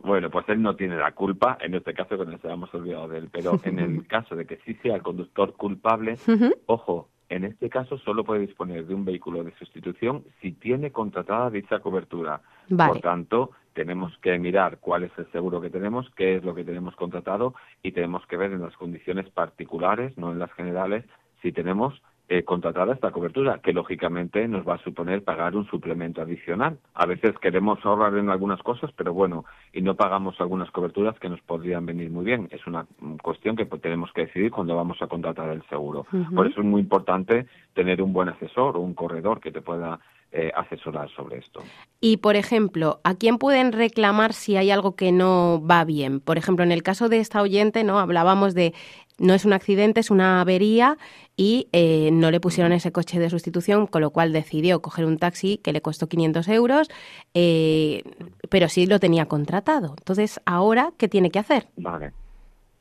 Bueno, 0.00 0.28
pues 0.28 0.46
él 0.50 0.60
no 0.60 0.76
tiene 0.76 0.98
la 0.98 1.12
culpa, 1.12 1.56
en 1.62 1.74
este 1.74 1.94
caso 1.94 2.18
que 2.18 2.26
nos 2.26 2.44
hayamos 2.44 2.72
olvidado 2.74 3.08
de 3.08 3.16
él, 3.16 3.30
pero 3.32 3.58
en 3.64 3.78
el 3.78 4.06
caso 4.06 4.36
de 4.36 4.44
que 4.44 4.58
sí 4.66 4.74
sea 4.82 4.96
el 4.96 5.02
conductor 5.02 5.54
culpable, 5.54 6.18
ojo, 6.66 7.08
en 7.30 7.44
este 7.44 7.70
caso 7.70 7.96
solo 7.96 8.24
puede 8.24 8.40
disponer 8.40 8.84
de 8.84 8.94
un 8.94 9.06
vehículo 9.06 9.42
de 9.42 9.54
sustitución 9.54 10.22
si 10.42 10.52
tiene 10.52 10.92
contratada 10.92 11.48
dicha 11.48 11.78
cobertura. 11.78 12.42
Por 12.76 13.00
tanto, 13.00 13.52
tenemos 13.72 14.12
que 14.18 14.38
mirar 14.38 14.80
cuál 14.80 15.04
es 15.04 15.12
el 15.16 15.32
seguro 15.32 15.62
que 15.62 15.70
tenemos, 15.70 16.10
qué 16.14 16.36
es 16.36 16.44
lo 16.44 16.54
que 16.54 16.64
tenemos 16.64 16.94
contratado 16.96 17.54
y 17.82 17.92
tenemos 17.92 18.26
que 18.26 18.36
ver 18.36 18.52
en 18.52 18.60
las 18.60 18.76
condiciones 18.76 19.30
particulares, 19.30 20.18
no 20.18 20.32
en 20.32 20.38
las 20.38 20.52
generales, 20.52 21.06
si 21.44 21.52
tenemos 21.52 22.00
eh, 22.26 22.42
contratada 22.42 22.94
esta 22.94 23.10
cobertura, 23.10 23.60
que 23.62 23.74
lógicamente 23.74 24.48
nos 24.48 24.66
va 24.66 24.76
a 24.76 24.82
suponer 24.82 25.22
pagar 25.22 25.54
un 25.54 25.66
suplemento 25.66 26.22
adicional. 26.22 26.78
A 26.94 27.04
veces 27.04 27.38
queremos 27.38 27.84
ahorrar 27.84 28.16
en 28.16 28.30
algunas 28.30 28.62
cosas, 28.62 28.90
pero 28.96 29.12
bueno, 29.12 29.44
y 29.74 29.82
no 29.82 29.94
pagamos 29.94 30.40
algunas 30.40 30.70
coberturas 30.70 31.18
que 31.18 31.28
nos 31.28 31.42
podrían 31.42 31.84
venir 31.84 32.10
muy 32.10 32.24
bien. 32.24 32.48
Es 32.50 32.66
una 32.66 32.86
cuestión 33.20 33.56
que 33.56 33.66
tenemos 33.66 34.10
que 34.14 34.22
decidir 34.22 34.50
cuando 34.50 34.74
vamos 34.74 35.02
a 35.02 35.06
contratar 35.06 35.50
el 35.50 35.62
seguro. 35.68 36.06
Por 36.34 36.46
eso 36.46 36.60
es 36.60 36.66
muy 36.66 36.80
importante 36.80 37.46
tener 37.74 38.00
un 38.00 38.14
buen 38.14 38.30
asesor 38.30 38.78
o 38.78 38.80
un 38.80 38.94
corredor 38.94 39.38
que 39.40 39.52
te 39.52 39.60
pueda 39.60 40.00
eh, 40.36 40.50
asesorar 40.56 41.08
sobre 41.10 41.38
esto. 41.38 41.60
Y, 42.00 42.16
por 42.16 42.34
ejemplo, 42.34 42.98
¿a 43.04 43.14
quién 43.14 43.38
pueden 43.38 43.70
reclamar 43.70 44.32
si 44.32 44.56
hay 44.56 44.72
algo 44.72 44.96
que 44.96 45.12
no 45.12 45.62
va 45.64 45.84
bien? 45.84 46.18
Por 46.18 46.38
ejemplo, 46.38 46.64
en 46.64 46.72
el 46.72 46.82
caso 46.82 47.08
de 47.08 47.18
esta 47.18 47.40
oyente, 47.40 47.84
¿no? 47.84 48.00
Hablábamos 48.00 48.52
de 48.52 48.74
no 49.18 49.34
es 49.34 49.44
un 49.44 49.52
accidente, 49.52 50.00
es 50.00 50.10
una 50.10 50.40
avería 50.40 50.96
y 51.36 51.68
eh, 51.72 52.10
no 52.12 52.30
le 52.30 52.40
pusieron 52.40 52.72
ese 52.72 52.92
coche 52.92 53.18
de 53.18 53.30
sustitución, 53.30 53.86
con 53.86 54.02
lo 54.02 54.10
cual 54.10 54.32
decidió 54.32 54.80
coger 54.80 55.04
un 55.04 55.18
taxi 55.18 55.58
que 55.58 55.72
le 55.72 55.80
costó 55.80 56.08
500 56.08 56.48
euros, 56.48 56.88
eh, 57.34 58.02
pero 58.50 58.68
sí 58.68 58.86
lo 58.86 58.98
tenía 58.98 59.26
contratado. 59.26 59.94
Entonces, 59.98 60.40
¿ahora 60.46 60.92
qué 60.98 61.08
tiene 61.08 61.30
que 61.30 61.38
hacer? 61.38 61.66
Vale. 61.76 62.12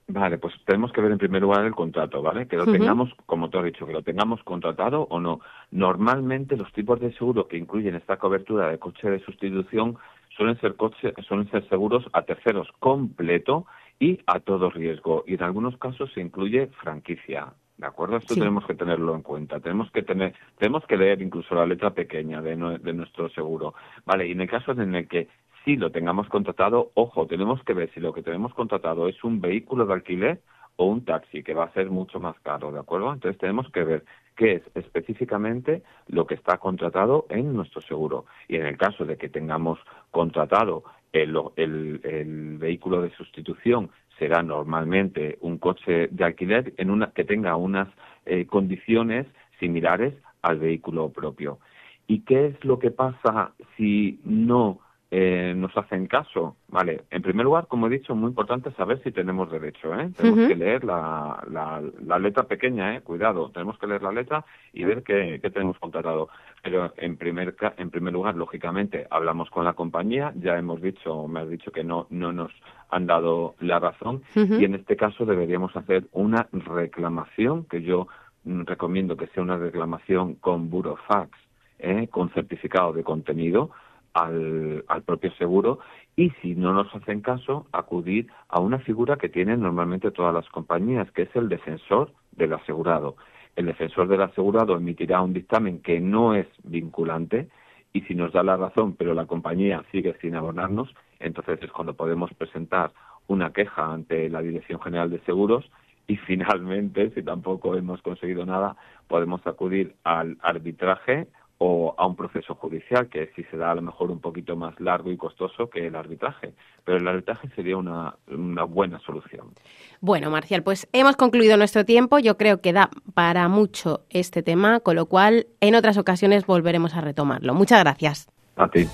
Vale, 0.06 0.38
pues 0.38 0.54
tenemos 0.66 0.92
que 0.92 1.00
ver 1.00 1.14
en 1.14 1.18
primer 1.18 1.42
lugar 1.42 1.64
el 1.66 1.74
contrato, 1.74 2.22
¿vale? 2.22 2.46
Que 2.46 2.58
lo 2.58 2.66
tengamos, 2.66 3.10
como 3.26 3.50
te 3.50 3.58
he 3.58 3.64
dicho, 3.64 3.88
que 3.88 3.94
lo 3.94 4.02
tengamos 4.02 4.44
contratado 4.44 5.08
o 5.10 5.20
no. 5.22 5.40
Normalmente 5.72 6.58
los 6.58 6.72
tipos 6.74 7.00
de 7.00 7.14
seguro 7.14 7.48
que 7.48 7.58
incluyen 7.58 7.96
esta 7.96 8.18
cobertura 8.18 8.70
de 8.70 8.80
coche 8.80 9.10
de 9.10 9.22
sustitución 9.22 9.98
suelen 10.36 10.60
ser 10.60 10.76
coche, 10.76 11.14
suelen 11.26 11.50
ser 11.52 11.68
seguros 11.70 12.06
a 12.12 12.24
terceros 12.24 12.68
completo 12.80 13.66
y 14.00 14.20
a 14.26 14.40
todo 14.40 14.70
riesgo. 14.70 15.24
Y 15.28 15.36
en 15.36 15.44
algunos 15.44 15.78
casos 15.78 16.12
se 16.14 16.22
incluye 16.22 16.68
franquicia. 16.82 17.54
¿De 17.78 17.88
acuerdo? 17.88 18.18
Esto 18.18 18.36
tenemos 18.36 18.66
que 18.66 18.76
tenerlo 18.76 19.16
en 19.16 19.24
cuenta. 19.24 19.60
Tenemos 19.60 19.92
que 19.92 20.04
tener, 20.04 20.34
tenemos 20.58 20.86
que 20.86 20.96
leer 20.96 21.22
incluso 21.22 21.56
la 21.56 21.66
letra 21.66 21.90
pequeña 21.90 22.42
de, 22.42 22.56
de 22.80 22.94
nuestro 22.94 23.30
seguro. 23.30 23.74
Vale, 24.06 24.28
y 24.28 24.32
en 24.32 24.42
el 24.42 24.50
caso 24.50 24.72
en 24.72 24.96
el 24.96 25.08
que 25.08 25.28
sí 25.66 25.76
lo 25.76 25.92
tengamos 25.92 26.28
contratado, 26.30 26.92
ojo, 26.94 27.26
tenemos 27.26 27.64
que 27.64 27.74
ver 27.74 27.92
si 27.94 28.00
lo 28.00 28.14
que 28.14 28.22
tenemos 28.22 28.54
contratado 28.54 29.08
es 29.08 29.24
un 29.24 29.42
vehículo 29.42 29.86
de 29.86 29.94
alquiler 29.94 30.42
o 30.76 30.86
un 30.86 31.06
taxi, 31.06 31.44
que 31.44 31.54
va 31.54 31.66
a 31.66 31.74
ser 31.74 31.90
mucho 31.90 32.20
más 32.20 32.40
caro, 32.40 32.72
¿de 32.72 32.80
acuerdo? 32.80 33.14
Entonces 33.14 33.40
tenemos 33.40 33.70
que 33.72 33.84
ver 33.84 34.06
qué 34.36 34.54
es 34.54 34.64
específicamente 34.76 35.84
lo 36.08 36.26
que 36.26 36.34
está 36.36 36.58
contratado 36.58 37.26
en 37.30 37.54
nuestro 37.54 37.82
seguro. 37.82 38.26
Y 38.48 38.56
en 38.56 38.66
el 38.66 38.78
caso 38.78 39.06
de 39.06 39.18
que 39.18 39.30
tengamos 39.30 39.80
contratado 40.10 40.84
el, 41.14 42.02
el, 42.04 42.58
vehículo 42.58 43.02
de 43.02 43.12
sustitución 43.12 43.90
será 44.18 44.42
normalmente 44.42 45.38
un 45.42 45.58
coche 45.58 46.08
de 46.10 46.24
alquiler 46.24 46.74
en 46.78 46.90
una, 46.90 47.12
que 47.12 47.24
tenga 47.24 47.56
unas 47.56 47.88
eh, 48.26 48.46
condiciones 48.46 49.28
similares 49.60 50.14
al 50.42 50.60
vehículo 50.60 51.10
propio. 51.10 51.60
¿Y 52.08 52.22
qué 52.22 52.48
es 52.48 52.66
lo 52.66 52.80
que 52.80 52.92
pasa 52.92 53.54
si 53.78 54.20
no 54.24 54.80
eh, 55.16 55.54
nos 55.56 55.78
hacen 55.78 56.08
caso. 56.08 56.56
Vale, 56.70 57.04
en 57.12 57.22
primer 57.22 57.46
lugar, 57.46 57.68
como 57.68 57.86
he 57.86 57.90
dicho, 57.92 58.16
muy 58.16 58.30
importante 58.30 58.72
saber 58.72 59.00
si 59.04 59.12
tenemos 59.12 59.52
derecho. 59.52 59.94
¿eh? 59.94 60.10
Tenemos 60.18 60.48
que 60.48 60.56
leer 60.56 60.84
la, 60.84 61.40
la, 61.52 62.18
letra 62.18 62.46
pequeña, 62.46 62.96
¿eh? 62.96 63.02
cuidado, 63.02 63.52
tenemos 63.52 63.78
que 63.78 63.86
leer 63.86 64.02
la 64.02 64.12
letra 64.12 64.44
y 64.74 64.84
ver 64.84 65.04
qué, 65.04 65.40
qué 65.40 65.52
tenemos 65.52 65.78
contratado. 65.78 66.30
Pero 66.64 66.92
en 66.98 67.18
primer, 67.18 67.56
en 67.78 67.92
primer 67.92 68.12
lugar, 68.12 68.36
lógicamente, 68.36 69.06
hablamos 69.12 69.52
con 69.52 69.66
la 69.66 69.74
compañía, 69.74 70.34
ya 70.36 70.58
hemos 70.58 70.82
dicho, 70.82 71.28
me 71.28 71.42
has 71.42 71.50
dicho 71.50 71.72
que 71.72 71.84
no, 71.84 72.08
no 72.10 72.32
nos 72.32 72.52
han 72.90 73.06
dado 73.06 73.54
la 73.60 73.78
razón 73.78 74.24
y 74.34 74.66
en 74.66 74.74
este 74.74 74.96
caso 74.96 75.26
deberíamos 75.26 75.76
hacer 75.76 76.06
una 76.12 76.48
reclamación 76.52 77.66
que 77.66 77.84
yo 77.84 78.08
mm, 78.46 78.64
recomiendo 78.64 79.16
que 79.16 79.28
sea 79.28 79.44
una 79.44 79.58
reclamación 79.58 80.36
con 80.36 80.72
burofax, 80.72 81.38
¿eh? 81.78 82.08
con 82.10 82.32
certificado 82.32 82.94
de 82.94 83.04
contenido 83.04 83.70
al, 84.14 84.84
propio 85.06 85.32
seguro 85.34 85.80
y 86.16 86.30
si 86.42 86.56
no 86.56 86.74
nos 86.74 86.94
hacen 86.96 87.22
caso, 87.22 87.68
acudir 87.72 88.28
a 88.48 88.60
una 88.60 88.80
figura 88.80 89.18
que 89.18 89.30
tienen 89.30 89.62
normalmente 89.62 90.12
todas 90.12 90.34
las 90.34 90.48
compañías, 90.50 91.12
que 91.12 91.24
es 91.24 91.36
el 91.36 91.50
defensor 91.50 92.12
del 92.32 92.54
asegurado. 92.54 93.16
El 93.56 93.66
defensor 93.66 94.08
del 94.08 94.22
asegurado 94.22 94.78
emitirá 94.78 95.22
un 95.22 95.34
dictamen 95.34 95.80
que 95.80 96.00
no 96.00 96.36
es 96.36 96.48
vinculante 96.64 97.50
y 97.92 98.02
si 98.02 98.16
nos 98.16 98.32
da 98.34 98.44
la 98.44 98.58
razón, 98.58 98.94
pero 98.94 99.14
la 99.14 99.26
compañía 99.26 99.84
sigue 99.92 100.16
sin 100.22 100.36
abonarnos, 100.36 100.94
entonces 101.20 101.60
es 101.62 101.72
cuando 101.72 101.94
podemos 101.94 102.34
presentar 102.34 102.92
una 103.28 103.54
queja 103.54 103.94
ante 103.94 104.30
la 104.30 104.42
Dirección 104.42 104.82
General 104.82 105.10
de 105.10 105.20
Seguros 105.22 105.70
y 106.08 106.18
finalmente, 106.18 107.12
si 107.12 107.24
tampoco 107.24 107.76
hemos 107.76 108.02
conseguido 108.02 108.46
nada, 108.46 108.76
podemos 109.08 109.46
acudir 109.48 109.96
al 110.04 110.38
arbitraje 110.42 111.28
o 111.58 111.96
a 111.98 112.06
un 112.06 112.16
proceso 112.16 112.56
judicial 112.56 113.08
que 113.08 113.32
sí 113.36 113.44
se 113.50 113.58
da 113.58 113.72
a 113.72 113.76
lo 113.76 113.82
mejor 113.82 114.12
un 114.12 114.20
poquito 114.20 114.56
más 114.56 114.80
largo 114.80 115.12
y 115.12 115.18
costoso 115.18 115.70
que 115.70 115.88
el 115.88 115.96
arbitraje, 115.96 116.54
pero 116.84 116.98
el 116.98 117.08
arbitraje 117.08 117.50
sería 117.56 117.78
una, 117.78 118.16
una 118.28 118.64
buena 118.64 119.00
solución. 119.00 119.54
Bueno, 120.02 120.30
Marcial, 120.30 120.64
pues 120.64 120.88
hemos 120.92 121.16
concluido 121.16 121.56
nuestro 121.58 121.86
tiempo. 121.86 122.20
Yo 122.20 122.38
creo 122.38 122.62
que 122.62 122.74
da 122.74 122.90
para 123.14 123.48
mucho 123.48 124.02
este 124.10 124.44
tema, 124.44 124.80
con 124.80 124.96
lo 124.96 125.06
cual 125.06 125.48
en 125.62 125.76
otras 125.76 125.98
ocasiones 125.98 126.46
volveremos 126.46 126.96
a 126.96 127.02
retomarlo. 127.02 127.54
Muchas 127.54 127.80
gracias. 127.82 128.28
A 128.56 128.68
ti. 128.68 128.88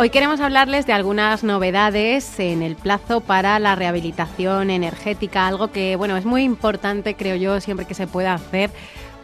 Hoy 0.00 0.08
queremos 0.08 0.40
hablarles 0.40 0.86
de 0.86 0.94
algunas 0.94 1.44
novedades 1.44 2.40
en 2.40 2.62
el 2.62 2.74
plazo 2.74 3.20
para 3.20 3.58
la 3.58 3.74
rehabilitación 3.74 4.70
energética, 4.70 5.46
algo 5.46 5.72
que 5.72 5.94
bueno 5.96 6.16
es 6.16 6.24
muy 6.24 6.42
importante 6.42 7.16
creo 7.16 7.36
yo 7.36 7.60
siempre 7.60 7.84
que 7.84 7.92
se 7.92 8.06
pueda 8.06 8.32
hacer, 8.32 8.70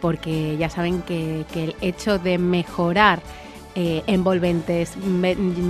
porque 0.01 0.55
ya 0.57 0.69
saben 0.69 1.01
que, 1.01 1.45
el 1.55 1.75
hecho 1.81 2.19
de 2.19 2.37
mejorar 2.37 3.21
eh, 3.73 4.03
envolventes, 4.05 4.93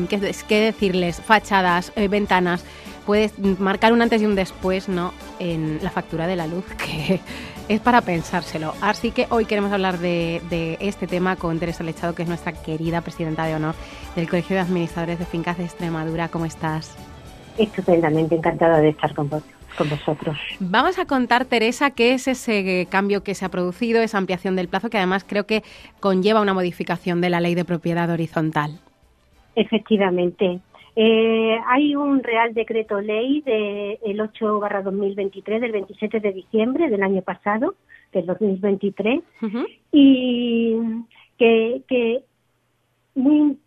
qué 0.09 0.59
decirles, 0.59 1.21
fachadas, 1.21 1.93
eh, 1.95 2.09
ventanas, 2.09 2.65
puede 3.05 3.31
marcar 3.59 3.93
un 3.93 4.01
antes 4.01 4.21
y 4.21 4.25
un 4.25 4.35
después, 4.35 4.89
¿no? 4.89 5.13
En 5.39 5.79
la 5.81 5.89
factura 5.89 6.27
de 6.27 6.35
la 6.35 6.47
luz, 6.47 6.65
que 6.77 7.21
es 7.67 7.79
para 7.81 8.01
pensárselo. 8.01 8.73
Así 8.81 9.11
que 9.11 9.27
hoy 9.29 9.45
queremos 9.45 9.71
hablar 9.71 9.99
de, 9.99 10.77
este 10.79 11.07
tema 11.07 11.35
con 11.35 11.59
Teresa 11.59 11.83
Lechado, 11.83 12.15
que 12.15 12.23
es 12.23 12.27
nuestra 12.27 12.53
querida 12.53 13.01
presidenta 13.01 13.45
de 13.45 13.55
honor 13.55 13.75
del 14.15 14.29
Colegio 14.29 14.55
de 14.55 14.61
Administradores 14.61 15.19
de 15.19 15.25
Fincas 15.25 15.57
de 15.57 15.65
Extremadura. 15.65 16.29
¿Cómo 16.29 16.45
estás? 16.45 16.95
Estupendamente, 17.57 18.35
encantada 18.35 18.79
de 18.79 18.89
estar 18.89 19.13
con, 19.13 19.29
con 19.29 19.89
vosotros. 19.89 20.37
Vamos 20.59 20.99
a 20.99 21.05
contar, 21.05 21.45
Teresa, 21.45 21.91
qué 21.91 22.13
es 22.13 22.27
ese 22.27 22.87
cambio 22.89 23.23
que 23.23 23.35
se 23.35 23.45
ha 23.45 23.49
producido, 23.49 24.01
esa 24.01 24.17
ampliación 24.17 24.55
del 24.55 24.67
plazo, 24.67 24.89
que 24.89 24.97
además 24.97 25.25
creo 25.27 25.45
que 25.45 25.63
conlleva 25.99 26.41
una 26.41 26.53
modificación 26.53 27.19
de 27.21 27.29
la 27.29 27.41
ley 27.41 27.55
de 27.55 27.65
propiedad 27.65 28.09
horizontal. 28.09 28.79
Efectivamente. 29.55 30.59
Eh, 30.99 31.59
hay 31.67 31.95
un 31.95 32.23
Real 32.23 32.55
Decreto 32.55 32.99
Ley 32.99 33.41
del 33.41 34.17
de 34.17 34.19
8 34.19 34.59
2023 34.83 35.61
del 35.61 35.71
27 35.71 36.19
de 36.19 36.33
diciembre 36.33 36.89
del 36.89 37.03
año 37.03 37.21
pasado, 37.21 37.75
del 38.11 38.25
2023, 38.25 39.21
y 39.91 40.75
que, 41.37 41.83
que 41.87 42.23
muy 43.13 43.59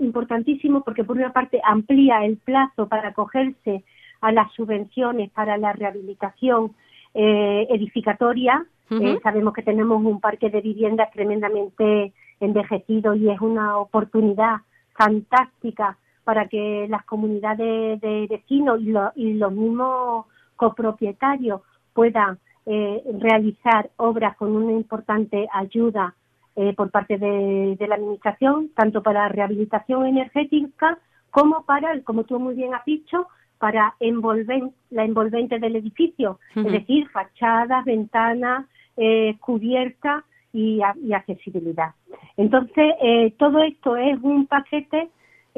importantísimo 0.00 0.82
porque 0.82 1.04
por 1.04 1.18
una 1.18 1.30
parte 1.30 1.60
amplía 1.62 2.24
el 2.24 2.38
plazo 2.38 2.88
para 2.88 3.08
acogerse 3.08 3.84
a 4.22 4.32
las 4.32 4.50
subvenciones 4.54 5.30
para 5.32 5.58
la 5.58 5.74
rehabilitación 5.74 6.72
eh, 7.12 7.66
edificatoria. 7.68 8.64
Eh, 8.90 9.18
sabemos 9.22 9.52
que 9.52 9.62
tenemos 9.62 10.02
un 10.02 10.20
parque 10.20 10.48
de 10.48 10.62
viviendas 10.62 11.10
tremendamente 11.10 12.14
envejecido 12.40 13.14
y 13.14 13.28
es 13.28 13.42
una 13.42 13.76
oportunidad 13.76 14.62
fantástica 14.94 15.98
para 16.28 16.46
que 16.46 16.86
las 16.90 17.06
comunidades 17.06 18.02
de 18.02 18.26
vecinos 18.28 18.82
y, 18.82 19.32
los 19.32 19.50
mismos 19.50 20.26
copropietarios 20.56 21.62
puedan 21.94 22.38
eh, 22.66 23.02
realizar 23.18 23.88
obras 23.96 24.36
con 24.36 24.54
una 24.54 24.72
importante 24.72 25.48
ayuda 25.50 26.14
eh, 26.54 26.74
por 26.74 26.90
parte 26.90 27.16
de, 27.16 27.78
la 27.88 27.94
Administración, 27.94 28.68
tanto 28.76 29.02
para 29.02 29.30
rehabilitación 29.30 30.04
energética 30.04 30.98
como 31.30 31.62
para, 31.62 31.98
como 32.02 32.24
tú 32.24 32.38
muy 32.38 32.54
bien 32.54 32.74
has 32.74 32.84
dicho, 32.84 33.26
para 33.56 33.94
envolver, 33.98 34.64
la 34.90 35.06
envolvente 35.06 35.58
del 35.58 35.76
edificio, 35.76 36.40
es 36.54 36.70
decir, 36.70 37.08
fachadas, 37.08 37.86
ventanas, 37.86 38.66
eh, 38.98 39.34
cubierta 39.40 40.24
y, 40.52 40.82
accesibilidad. 40.82 41.94
Entonces, 42.36 42.92
todo 43.38 43.62
esto 43.62 43.96
es 43.96 44.18
un 44.20 44.46
paquete 44.46 45.08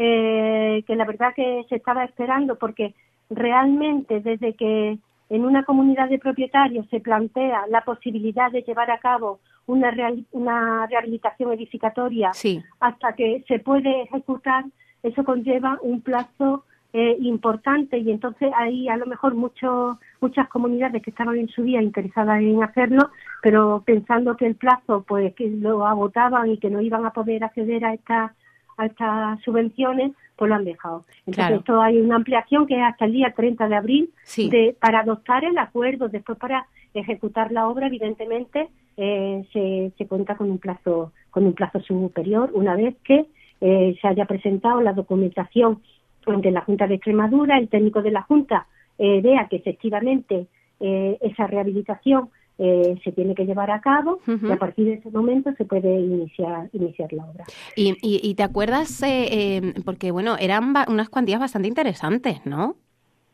eh, 0.03 0.83
que 0.87 0.97
la 0.97 1.05
verdad 1.05 1.35
que 1.37 1.67
se 1.69 1.77
estaba 1.77 2.05
esperando 2.05 2.57
porque 2.57 2.95
realmente 3.29 4.21
desde 4.21 4.55
que 4.55 4.99
en 5.29 5.45
una 5.45 5.63
comunidad 5.65 6.09
de 6.09 6.19
propietarios 6.19 6.87
se 6.89 7.01
plantea 7.01 7.67
la 7.69 7.83
posibilidad 7.83 8.51
de 8.51 8.63
llevar 8.63 8.91
a 8.91 8.99
cabo 8.99 9.41
una, 9.67 9.95
una 10.33 10.87
rehabilitación 10.87 11.53
edificatoria 11.53 12.33
hasta 12.81 13.13
que 13.13 13.45
se 13.47 13.59
puede 13.59 14.05
ejecutar, 14.05 14.65
eso 15.03 15.23
conlleva 15.23 15.79
un 15.83 16.01
plazo 16.01 16.65
eh, 16.95 17.19
importante. 17.21 17.99
Y 17.99 18.11
entonces 18.11 18.51
hay 18.57 18.89
a 18.89 18.97
lo 18.97 19.05
mejor 19.05 19.35
muchos 19.35 19.99
muchas 20.23 20.49
comunidades 20.49 21.03
que 21.03 21.11
estaban 21.11 21.37
en 21.37 21.49
su 21.49 21.63
día 21.63 21.83
interesadas 21.83 22.41
en 22.41 22.63
hacerlo, 22.63 23.11
pero 23.43 23.83
pensando 23.85 24.35
que 24.35 24.47
el 24.47 24.55
plazo 24.55 25.05
pues 25.07 25.35
que 25.35 25.51
lo 25.51 25.87
agotaban 25.87 26.51
y 26.51 26.57
que 26.57 26.71
no 26.71 26.81
iban 26.81 27.05
a 27.05 27.13
poder 27.13 27.45
acceder 27.45 27.85
a 27.85 27.93
esta 27.93 28.35
a 28.81 28.87
estas 28.87 29.41
subvenciones, 29.43 30.13
pues 30.37 30.49
lo 30.49 30.55
han 30.55 30.65
dejado. 30.65 31.05
Entonces, 31.27 31.59
esto 31.59 31.83
hay 31.83 32.01
una 32.01 32.17
ampliación 32.17 32.67
que 32.67 32.75
es 32.75 32.83
hasta 32.83 33.05
el 33.05 33.13
día 33.13 33.35
30 33.37 33.69
de 33.69 33.77
abril 33.77 34.11
de, 34.37 34.75
para 34.81 35.01
adoptar 35.01 35.45
el 35.45 35.59
acuerdo. 35.59 36.09
Después, 36.09 36.39
para 36.39 36.67
ejecutar 36.95 37.53
la 37.53 37.69
obra, 37.69 37.89
evidentemente, 37.89 38.69
eh, 38.97 39.47
se, 39.53 39.93
se, 39.99 40.07
cuenta 40.07 40.37
con 40.37 40.51
un 40.51 40.59
plazo 40.59 41.13
con 41.31 41.45
un 41.47 41.53
plazo 41.53 41.81
superior 41.81 42.51
una 42.55 42.75
vez 42.75 42.97
que 43.05 43.27
eh, 43.61 43.97
se 44.01 44.09
haya 44.09 44.25
presentado 44.25 44.81
la 44.81 44.93
documentación 44.93 45.81
ante 46.27 46.51
la 46.51 46.63
Junta 46.63 46.87
de 46.87 46.95
Extremadura, 46.95 47.59
el 47.59 47.69
técnico 47.69 48.03
de 48.03 48.11
la 48.11 48.23
Junta 48.23 48.67
eh, 48.99 49.21
vea 49.23 49.47
que 49.49 49.57
efectivamente 49.57 50.47
esa 50.83 51.47
rehabilitación 51.47 52.31
eh, 52.63 53.01
se 53.03 53.13
tiene 53.13 53.35
que 53.35 53.47
llevar 53.47 53.71
a 53.71 53.81
cabo 53.81 54.21
y 54.27 54.51
a 54.51 54.59
partir 54.59 54.85
de 54.85 54.93
ese 54.95 55.11
momento 55.11 55.51
se 55.57 55.65
puede 55.65 55.99
iniciar 55.99 56.69
iniciar 56.75 57.11
la 57.11 57.25
obra. 57.25 57.45
Y, 57.75 57.97
y, 58.03 58.35
te 58.35 58.43
acuerdas, 58.43 59.03
eh, 59.03 59.57
em, 59.57 59.73
porque 59.83 60.11
bueno, 60.11 60.37
eran 60.39 60.75
unas 60.87 61.09
cuantías 61.09 61.41
bastante 61.41 61.69
interesantes, 61.69 62.45
¿no? 62.45 62.77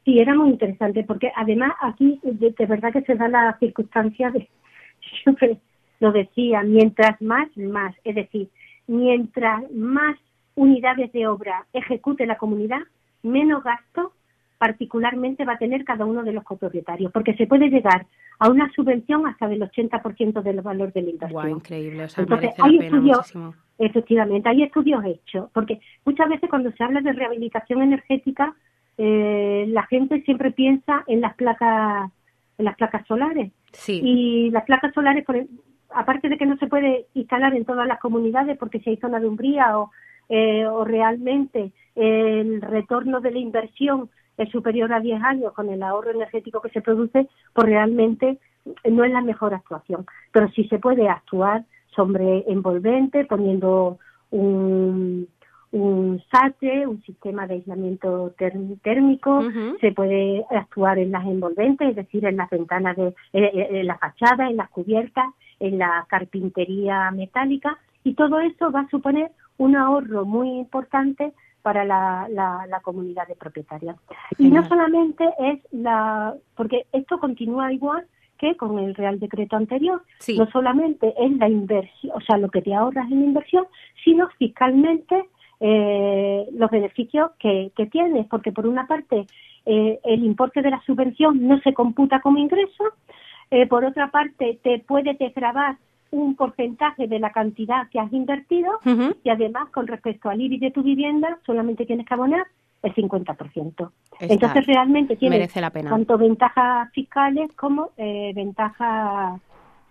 Sí, 0.05 0.21
era 0.21 0.33
muy 0.37 0.51
interesante 0.51 1.03
porque 1.03 1.33
además 1.35 1.73
aquí 1.83 2.21
de, 2.23 2.67
verdad 2.67 2.93
que 2.93 3.03
se 3.03 3.17
da 3.17 3.27
la 3.27 3.57
circunstancia 3.59 4.31
de, 4.31 4.49
siempre 5.25 5.59
lo 5.99 6.13
decía, 6.13 6.63
mientras 6.63 7.21
más, 7.21 7.49
más, 7.57 7.97
es 8.05 8.15
decir, 8.15 8.49
mientras 8.87 9.69
más 9.73 10.17
unidades 10.55 11.11
de 11.11 11.27
obra 11.27 11.67
ejecute 11.73 12.27
la 12.27 12.39
comunidad, 12.39 12.83
menos 13.25 13.65
gasto 13.65 14.13
particularmente 14.59 15.45
va 15.45 15.55
a 15.55 15.59
tener 15.59 15.85
cada 15.85 16.05
uno 16.05 16.23
de 16.23 16.33
los 16.33 16.45
copropietarios, 16.45 17.13
porque 17.13 17.35
se 17.35 17.47
puede 17.47 17.69
llegar 17.69 18.07
a 18.39 18.49
una 18.49 18.71
subvención 18.73 19.27
hasta 19.27 19.49
del 19.49 19.61
80% 19.63 20.43
del 20.43 20.61
valor 20.61 20.93
de 20.93 21.03
la 21.03 21.11
inversión. 21.11 21.51
increíble, 21.51 22.05
o 22.05 22.09
sea, 22.09 22.23
Entonces, 22.23 22.51
hay 22.59 22.79
estudios, 22.79 23.33
efectivamente, 23.79 24.49
hay 24.49 24.63
estudios 24.63 25.05
hechos, 25.05 25.51
porque 25.53 25.81
muchas 26.05 26.29
veces 26.29 26.49
cuando 26.51 26.71
se 26.73 26.85
habla 26.85 27.01
de 27.01 27.13
rehabilitación 27.13 27.83
energética, 27.83 28.55
eh, 28.99 29.67
la 29.69 29.87
gente 29.87 30.23
siempre 30.23 30.51
piensa 30.51 31.05
en 31.07 31.21
las 31.21 31.35
placas, 31.35 32.11
en 32.59 32.65
las 32.65 32.77
placas 32.77 33.07
solares. 33.07 33.53
Sí. 33.73 34.01
Y 34.03 34.51
las 34.51 34.65
placas 34.65 34.95
solares, 34.95 35.25
aparte 35.91 36.29
de 36.29 36.39
que 36.39 36.47
no 36.47 36.57
se 36.57 36.67
puede 36.67 37.07
instalar 37.15 37.55
en 37.55 37.65
todas 37.65 37.87
las 37.87 38.01
comunidades, 38.01 38.57
porque 38.59 38.81
si 38.81 38.91
hay 38.91 38.97
zona 38.97 39.21
de 39.21 39.29
umbría 39.29 39.79
o 39.79 39.91
eh, 40.29 40.67
o 40.67 40.85
realmente 40.85 41.71
el 41.95 42.61
retorno 42.61 43.21
de 43.21 43.31
la 43.31 43.39
inversión 43.39 44.11
es 44.37 44.51
superior 44.51 44.93
a 44.93 45.01
10 45.01 45.23
años 45.23 45.53
con 45.53 45.69
el 45.69 45.83
ahorro 45.83 46.11
energético 46.11 46.61
que 46.61 46.71
se 46.71 46.83
produce, 46.83 47.29
pues 47.53 47.67
realmente 47.67 48.39
no 48.85 49.05
es 49.05 49.13
la 49.13 49.23
mejor 49.23 49.55
actuación. 49.55 50.07
Pero 50.33 50.49
sí 50.51 50.67
se 50.69 50.79
puede 50.79 51.09
actuar 51.09 51.65
sobre 51.95 52.45
envolvente, 52.51 53.25
poniendo 53.25 53.99
un, 54.31 55.29
un 55.73 56.23
SATE, 56.31 56.87
un 56.87 57.03
sistema 57.03 57.47
de 57.47 57.55
aislamiento 57.55 58.35
térmico, 58.83 59.43
se 59.81 59.93
puede 59.93 60.45
actuar 60.51 60.99
en 60.99 61.13
las 61.13 61.25
envolventes, 61.25 61.91
es 61.91 61.97
decir, 61.97 62.25
en 62.25 62.37
las 62.37 62.51
ventanas 62.51 62.97
de 62.97 63.15
en 63.33 63.87
la 63.87 63.99
fachada, 63.99 64.49
en 64.49 64.57
las 64.57 64.71
cubiertas, 64.71 65.27
en 65.59 65.79
la 65.79 66.07
carpintería 66.09 67.11
metálica, 67.11 67.79
y 68.05 68.15
todo 68.15 68.41
eso 68.41 68.71
va 68.71 68.81
a 68.81 68.89
suponer 68.89 69.31
un 69.59 69.77
ahorro 69.77 70.25
muy 70.25 70.51
importante 70.51 71.33
para 71.67 71.85
la, 71.85 72.29
la, 72.31 72.81
comunidad 72.81 73.27
de 73.27 73.35
propietarios. 73.35 73.97
Y 74.39 74.51
no 74.51 74.65
solamente 74.69 75.25
es 75.41 75.59
la, 75.73 76.33
porque 76.55 76.87
esto 76.93 77.19
continúa 77.19 77.73
igual 77.73 78.07
que 78.39 78.57
con 78.57 78.79
el 78.79 78.95
Real 78.95 79.19
Decreto 79.19 79.57
anterior, 79.57 80.01
no 80.29 80.47
solamente 80.53 81.13
es 81.19 81.33
la 81.39 81.49
inversión, 81.49 82.13
o 82.15 82.21
sea, 82.21 82.39
lo 82.39 82.51
que 82.51 82.63
te 82.63 82.73
ahorras 82.73 83.11
en 83.11 83.21
inversión, 83.21 83.67
sino 84.05 84.29
fiscalmente 84.39 85.25
eh, 85.59 86.47
los 86.53 86.71
beneficios 86.71 87.33
que, 87.41 87.73
que 87.77 87.87
tienes, 87.87 88.29
porque 88.29 88.53
por 88.53 88.69
una 88.69 88.87
parte 88.87 89.27
eh, 89.65 89.99
el 90.05 90.25
importe 90.25 90.63
de 90.63 90.71
la 90.71 90.81
subvención 90.87 91.49
no 91.49 91.59
se 91.63 91.75
computa 91.75 92.21
como 92.21 92.39
ingreso, 92.39 92.85
eh, 93.51 93.67
por 93.67 93.85
otra 93.85 94.13
parte 94.13 94.61
te 94.63 94.79
puede 94.79 95.15
desgravar 95.15 95.79
un 96.11 96.37
porcentaje 96.37 97.07
de 97.07 97.19
la 97.19 97.31
cantidad 97.31 97.89
que 97.91 98.01
has 98.01 98.13
invertido 98.13 98.81
y 99.23 99.31
además 99.31 99.69
con 99.71 99.87
respecto 99.87 100.29
al 100.29 100.41
IBI 100.41 100.59
de 100.59 100.71
tu 100.71 100.83
vivienda 100.83 101.39
solamente 101.45 101.87
tienes 101.87 102.07
que 102.07 102.15
abonar 102.15 102.47
el 102.83 102.95
50%. 102.95 103.91
Entonces 104.21 104.67
realmente 104.67 105.17
tiene 105.17 105.49
tanto 105.49 106.19
ventajas 106.19 106.91
fiscales 106.93 107.51
como 107.55 107.91
eh, 107.97 108.33
ventajas 108.35 109.41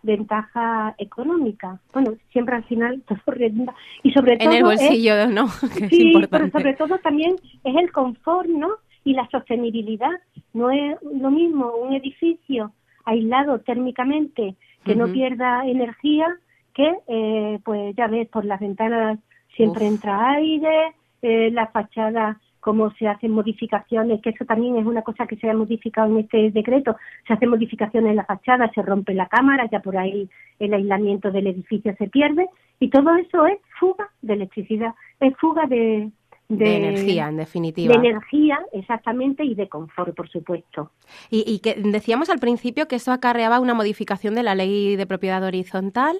ventaja 0.06 0.96
económica. 0.98 1.80
Bueno, 1.92 2.14
siempre 2.32 2.56
al 2.56 2.64
final 2.66 3.02
todo 3.08 3.20
redunda. 3.28 3.74
Y 4.04 4.12
sobre 4.12 4.38
todo. 4.38 4.50
En 4.50 4.58
el 4.58 4.64
bolsillo, 4.64 5.28
¿no? 5.28 5.48
sí, 5.90 6.14
pero 6.30 6.50
sobre 6.52 6.74
todo 6.76 6.98
también 7.00 7.36
es 7.64 7.76
el 7.76 7.92
confort, 7.92 8.48
¿no? 8.48 8.70
Y 9.04 9.14
la 9.14 9.28
sostenibilidad. 9.30 10.12
No 10.54 10.72
es 10.72 10.96
lo 11.02 11.32
mismo 11.32 11.72
un 11.76 11.94
edificio 11.94 12.72
aislado 13.04 13.60
térmicamente 13.60 14.56
que 14.86 14.96
no 14.96 15.08
pierda 15.08 15.66
energía 15.66 16.28
que, 16.74 16.94
eh, 17.08 17.60
pues 17.64 17.96
ya 17.96 18.08
ves, 18.08 18.28
por 18.30 18.46
las 18.46 18.60
ventanas 18.60 19.20
siempre 19.56 19.88
entra 19.88 20.32
aire, 20.32 20.94
eh, 21.22 21.50
la 21.52 21.68
fachada 21.68 22.40
cómo 22.66 22.90
se 22.94 23.08
hacen 23.08 23.30
modificaciones, 23.30 24.22
que 24.24 24.32
eso 24.32 24.44
también 24.44 24.76
es 24.78 24.88
una 24.88 25.04
cosa 25.04 25.28
que 25.28 25.36
se 25.36 25.48
ha 25.48 25.54
modificado 25.54 26.12
en 26.12 26.24
este 26.24 26.50
decreto, 26.50 26.98
se 27.28 27.34
hacen 27.34 27.50
modificaciones 27.50 28.10
en 28.10 28.16
la 28.16 28.26
fachada, 28.26 28.72
se 28.74 28.82
rompe 28.82 29.14
la 29.14 29.28
cámara, 29.28 29.70
ya 29.72 29.82
por 29.82 29.96
ahí 29.96 30.28
el 30.58 30.74
aislamiento 30.74 31.30
del 31.30 31.46
edificio 31.46 31.94
se 31.96 32.08
pierde, 32.08 32.48
y 32.80 32.90
todo 32.90 33.16
eso 33.18 33.46
es 33.46 33.60
fuga 33.80 34.10
de 34.24 34.34
electricidad, 34.34 34.96
es 35.20 35.38
fuga 35.38 35.68
de, 35.68 36.10
de, 36.48 36.78
energía, 36.78 37.28
en 37.28 37.38
definitiva. 37.38 37.94
De 37.94 38.08
energía, 38.08 38.60
exactamente, 38.74 39.44
y 39.44 39.56
de 39.56 39.68
confort, 39.68 40.16
por 40.16 40.30
supuesto. 40.30 40.92
Y, 41.30 41.44
y 41.48 41.60
que 41.60 41.76
decíamos 41.76 42.30
al 42.30 42.40
principio 42.40 42.88
que 42.88 42.98
eso 42.98 43.12
acarreaba 43.12 43.60
una 43.60 43.74
modificación 43.74 44.36
de 44.36 44.44
la 44.44 44.56
ley 44.56 44.96
de 44.96 45.08
propiedad 45.08 45.44
horizontal. 45.44 46.18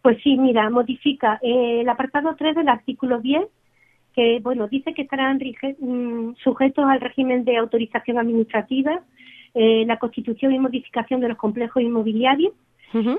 Pues 0.00 0.18
sí, 0.22 0.36
mira, 0.36 0.68
modifica 0.70 1.38
eh, 1.42 1.80
el 1.82 1.88
apartado 1.88 2.34
3 2.36 2.56
del 2.56 2.68
artículo 2.68 3.20
10 3.20 3.46
que 4.14 4.40
bueno 4.42 4.68
dice 4.68 4.94
que 4.94 5.02
estarán 5.02 5.38
mm, 5.38 6.34
sujetos 6.42 6.84
al 6.84 7.00
régimen 7.00 7.44
de 7.44 7.56
autorización 7.56 8.18
administrativa, 8.18 9.00
eh, 9.54 9.84
la 9.86 9.98
constitución 9.98 10.52
y 10.52 10.58
modificación 10.58 11.20
de 11.20 11.28
los 11.28 11.38
complejos 11.38 11.82
inmobiliarios 11.82 12.52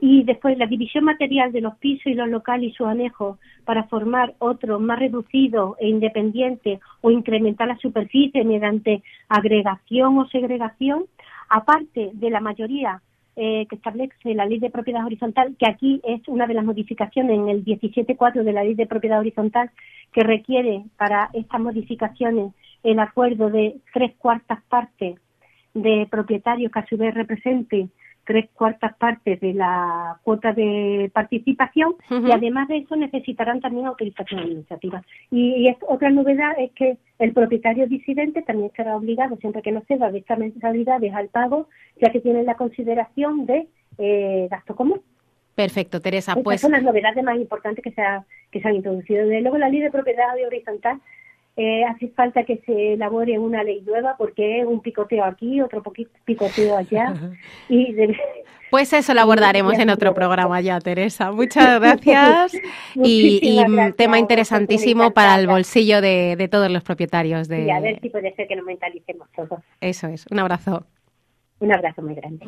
y 0.01 0.23
después 0.23 0.57
la 0.57 0.67
división 0.67 1.05
material 1.05 1.51
de 1.51 1.61
los 1.61 1.75
pisos 1.77 2.07
y 2.07 2.13
los 2.13 2.29
locales 2.29 2.71
y 2.71 2.73
sus 2.73 2.87
anejos 2.87 3.39
para 3.65 3.85
formar 3.85 4.33
otro 4.39 4.79
más 4.79 4.99
reducido 4.99 5.75
e 5.79 5.87
independiente 5.87 6.79
o 7.01 7.11
incrementar 7.11 7.67
la 7.67 7.77
superficie 7.77 8.43
mediante 8.43 9.01
agregación 9.29 10.17
o 10.17 10.27
segregación, 10.27 11.05
aparte 11.49 12.11
de 12.13 12.29
la 12.29 12.39
mayoría 12.39 13.01
eh, 13.35 13.65
que 13.67 13.77
establece 13.77 14.35
la 14.35 14.45
ley 14.45 14.59
de 14.59 14.69
propiedad 14.69 15.05
horizontal, 15.05 15.55
que 15.57 15.67
aquí 15.67 15.99
es 16.03 16.21
una 16.27 16.45
de 16.45 16.53
las 16.53 16.63
modificaciones 16.63 17.35
en 17.35 17.49
el 17.49 17.65
17.4 17.65 18.43
de 18.43 18.53
la 18.53 18.63
ley 18.63 18.75
de 18.75 18.85
propiedad 18.85 19.19
horizontal, 19.19 19.71
que 20.11 20.21
requiere 20.21 20.83
para 20.97 21.31
estas 21.33 21.59
modificaciones 21.59 22.53
el 22.83 22.99
acuerdo 22.99 23.49
de 23.49 23.77
tres 23.91 24.13
cuartas 24.19 24.61
partes 24.69 25.19
de 25.73 26.07
propietarios 26.11 26.71
que 26.71 26.79
a 26.79 26.85
su 26.85 26.95
vez 26.95 27.15
represente 27.15 27.87
tres 28.25 28.49
cuartas 28.53 28.95
partes 28.95 29.39
de 29.39 29.53
la 29.53 30.19
cuota 30.23 30.53
de 30.53 31.11
participación 31.13 31.95
y 32.09 32.31
además 32.31 32.67
de 32.67 32.77
eso 32.77 32.95
necesitarán 32.95 33.61
también 33.61 33.87
autorización 33.87 34.41
administrativa. 34.41 35.03
Y, 35.31 35.73
otra 35.87 36.09
novedad 36.09 36.53
es 36.57 36.71
que 36.71 36.97
el 37.19 37.33
propietario 37.33 37.87
disidente 37.87 38.41
también 38.41 38.71
será 38.75 38.95
obligado, 38.95 39.37
siempre 39.37 39.61
que 39.61 39.71
no 39.71 39.81
ceda 39.87 40.11
de 40.11 40.19
estas 40.19 40.39
mensualidades 40.39 41.13
al 41.13 41.29
pago, 41.29 41.67
ya 42.01 42.11
que 42.11 42.21
tiene 42.21 42.43
la 42.43 42.55
consideración 42.55 43.45
de 43.45 43.67
eh, 43.97 44.47
gasto 44.49 44.75
común. 44.75 45.01
Perfecto, 45.55 46.01
Teresa. 46.01 46.35
pues 46.35 46.61
son 46.61 46.71
las 46.71 46.81
novedades 46.81 47.23
más 47.23 47.37
importantes 47.37 47.83
que 47.83 47.91
se, 47.91 48.01
que 48.51 48.59
se 48.59 48.67
han 48.67 48.75
introducido. 48.75 49.25
Desde 49.27 49.41
luego, 49.41 49.57
la 49.57 49.69
ley 49.69 49.81
de 49.81 49.91
propiedad 49.91 50.29
horizontal 50.45 50.99
eh, 51.55 51.83
hace 51.83 52.07
falta 52.09 52.43
que 52.43 52.57
se 52.65 52.93
elabore 52.93 53.37
una 53.37 53.63
ley 53.63 53.81
nueva 53.81 54.15
porque 54.17 54.61
es 54.61 54.65
un 54.65 54.81
picoteo 54.81 55.23
aquí, 55.23 55.61
otro 55.61 55.83
picoteo 56.25 56.77
allá. 56.77 57.13
y 57.69 57.95
Pues 58.73 58.91
eso 58.91 59.13
lo 59.13 59.21
abordaremos 59.21 59.77
en 59.77 59.91
otro 59.91 60.15
programa 60.15 60.59
ya, 60.59 60.79
Teresa. 60.79 61.31
Muchas 61.31 61.79
gracias. 61.79 62.53
y, 62.95 63.59
un 63.63 63.93
tema 63.93 64.17
interesantísimo 64.17 65.11
para 65.11 65.35
el 65.35 65.45
bolsillo 65.45 66.01
de, 66.01 66.49
todos 66.49 66.71
los 66.71 66.81
propietarios. 66.81 67.47
De... 67.47 67.65
Y 67.65 67.69
a 67.69 67.79
ver 67.79 67.99
si 68.01 68.09
puede 68.09 68.33
ser 68.33 68.47
que 68.47 68.55
nos 68.55 68.65
mentalicemos 68.65 69.27
todos. 69.35 69.59
Eso 69.79 70.07
es. 70.07 70.25
Un 70.31 70.39
abrazo. 70.39 70.87
Un 71.59 71.71
abrazo 71.71 72.01
muy 72.01 72.15
grande. 72.15 72.47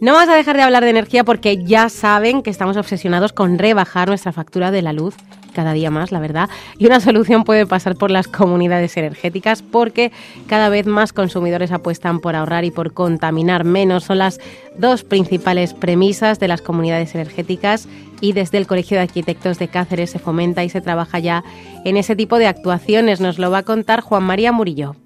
No 0.00 0.12
vamos 0.12 0.28
a 0.28 0.34
dejar 0.34 0.56
de 0.56 0.62
hablar 0.62 0.82
de 0.82 0.90
energía 0.90 1.22
porque 1.22 1.62
ya 1.62 1.88
saben 1.88 2.42
que 2.42 2.50
estamos 2.50 2.76
obsesionados 2.76 3.32
con 3.32 3.58
rebajar 3.58 4.08
nuestra 4.08 4.32
factura 4.32 4.72
de 4.72 4.82
la 4.82 4.92
luz 4.92 5.14
cada 5.54 5.72
día 5.72 5.90
más, 5.90 6.10
la 6.10 6.18
verdad. 6.18 6.50
Y 6.78 6.86
una 6.86 6.98
solución 7.00 7.44
puede 7.44 7.64
pasar 7.64 7.94
por 7.94 8.10
las 8.10 8.26
comunidades 8.26 8.96
energéticas 8.96 9.62
porque 9.62 10.10
cada 10.48 10.68
vez 10.68 10.86
más 10.86 11.12
consumidores 11.12 11.70
apuestan 11.70 12.18
por 12.18 12.34
ahorrar 12.34 12.64
y 12.64 12.72
por 12.72 12.92
contaminar 12.92 13.64
menos. 13.64 14.04
Son 14.04 14.18
las 14.18 14.40
dos 14.76 15.04
principales 15.04 15.74
premisas 15.74 16.40
de 16.40 16.48
las 16.48 16.60
comunidades 16.60 17.14
energéticas 17.14 17.88
y 18.20 18.32
desde 18.32 18.58
el 18.58 18.66
Colegio 18.66 18.96
de 18.96 19.04
Arquitectos 19.04 19.58
de 19.60 19.68
Cáceres 19.68 20.10
se 20.10 20.18
fomenta 20.18 20.64
y 20.64 20.70
se 20.70 20.80
trabaja 20.80 21.20
ya 21.20 21.44
en 21.84 21.96
ese 21.96 22.16
tipo 22.16 22.38
de 22.38 22.48
actuaciones. 22.48 23.20
Nos 23.20 23.38
lo 23.38 23.50
va 23.52 23.58
a 23.58 23.62
contar 23.62 24.00
Juan 24.00 24.24
María 24.24 24.50
Murillo. 24.50 24.96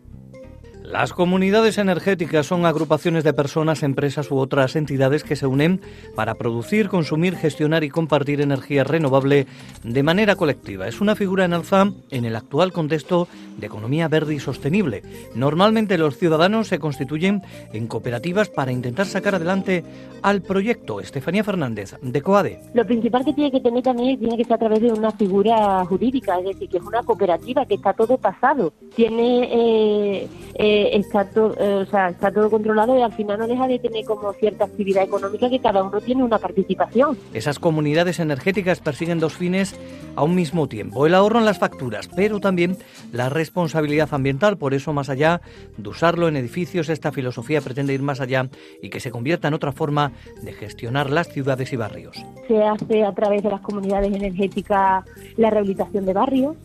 Las 0.91 1.13
comunidades 1.13 1.77
energéticas 1.77 2.47
son 2.47 2.65
agrupaciones 2.65 3.23
de 3.23 3.35
personas, 3.35 3.83
empresas 3.83 4.31
u 4.31 4.39
otras 4.39 4.75
entidades 4.75 5.23
que 5.23 5.37
se 5.37 5.47
unen 5.47 5.83
para 6.15 6.37
producir, 6.37 6.89
consumir, 6.89 7.37
gestionar 7.37 7.85
y 7.85 7.91
compartir 7.91 8.41
energía 8.41 8.85
renovable 8.85 9.47
de 9.85 10.03
manera 10.03 10.35
colectiva. 10.35 10.89
Es 10.89 11.03
una 11.03 11.15
figura 11.15 11.45
en 11.45 11.53
alza 11.53 11.93
en 12.11 12.25
el 12.25 12.35
actual 12.35 12.73
contexto 12.73 13.29
de 13.59 13.67
economía 13.67 14.09
verde 14.09 14.37
y 14.37 14.41
sostenible. 14.41 15.03
Normalmente 15.35 15.99
los 15.99 16.17
ciudadanos 16.17 16.69
se 16.69 16.79
constituyen 16.79 17.43
en 17.75 17.87
cooperativas 17.87 18.49
para 18.49 18.73
intentar 18.73 19.05
sacar 19.05 19.35
adelante 19.35 19.85
al 20.23 20.41
proyecto. 20.41 21.01
Estefanía 21.01 21.45
Fernández, 21.45 21.97
de 22.01 22.23
COADE. 22.23 22.61
Lo 22.73 22.87
principal 22.87 23.27
que 23.27 23.35
tiene 23.35 23.51
que 23.51 23.61
tener 23.61 23.83
también 23.83 24.19
tiene 24.19 24.39
que 24.39 24.45
ser 24.45 24.55
a 24.55 24.59
través 24.59 24.81
de 24.81 24.91
una 24.91 25.11
figura 25.11 25.85
jurídica, 25.85 26.39
es 26.39 26.47
decir, 26.47 26.71
que 26.71 26.79
es 26.79 26.83
una 26.83 27.03
cooperativa, 27.03 27.67
que 27.67 27.75
está 27.75 27.93
todo 27.93 28.17
pasado. 28.17 28.73
Tiene... 28.97 29.49
Eh, 29.53 30.29
eh, 30.79 30.97
está, 30.97 31.25
todo, 31.25 31.55
eh, 31.59 31.83
o 31.83 31.87
sea, 31.87 32.11
está 32.11 32.31
todo 32.31 32.49
controlado 32.51 32.97
y 32.97 33.03
al 33.03 33.13
final 33.13 33.39
no 33.39 33.49
deja 33.49 33.67
de 33.67 33.79
tener 33.79 34.05
como 34.05 34.33
cierta 34.35 34.65
actividad 34.65 35.03
económica 35.03 35.51
que 35.51 35.59
cada 35.59 35.83
uno 35.83 36.01
tiene 36.01 36.23
una 36.23 36.39
participación. 36.39 37.19
Esas 37.35 37.59
comunidades 37.59 38.21
energéticas 38.21 38.81
persiguen 38.81 39.19
dos 39.19 39.35
fines 39.35 39.79
a 40.15 40.23
un 40.23 40.35
mismo 40.35 40.69
tiempo, 40.69 41.07
el 41.07 41.15
ahorro 41.15 41.39
en 41.39 41.45
las 41.45 41.59
facturas, 41.59 42.09
pero 42.15 42.41
también 42.41 42.77
la 43.13 43.29
responsabilidad 43.29 44.09
ambiental, 44.13 44.57
por 44.57 44.75
eso 44.75 44.93
más 44.93 45.09
allá 45.09 45.41
de 45.77 45.89
usarlo 45.89 46.29
en 46.29 46.37
edificios, 46.37 46.89
esta 46.89 47.13
filosofía 47.13 47.61
pretende 47.61 47.95
ir 47.95 48.03
más 48.03 48.21
allá 48.21 48.49
y 48.83 48.91
que 48.91 49.01
se 49.01 49.11
convierta 49.11 49.49
en 49.49 49.55
otra 49.55 49.73
forma 49.73 50.13
de 50.43 50.53
gestionar 50.53 51.11
las 51.11 51.29
ciudades 51.29 51.73
y 51.73 51.77
barrios. 51.77 52.17
Se 52.47 52.63
hace 52.63 53.05
a 53.05 53.13
través 53.13 53.43
de 53.43 53.51
las 53.51 53.61
comunidades 53.61 54.15
energéticas 54.15 55.05
la 55.37 55.51
rehabilitación 55.51 56.05
de 56.05 56.13
barrios, 56.13 56.57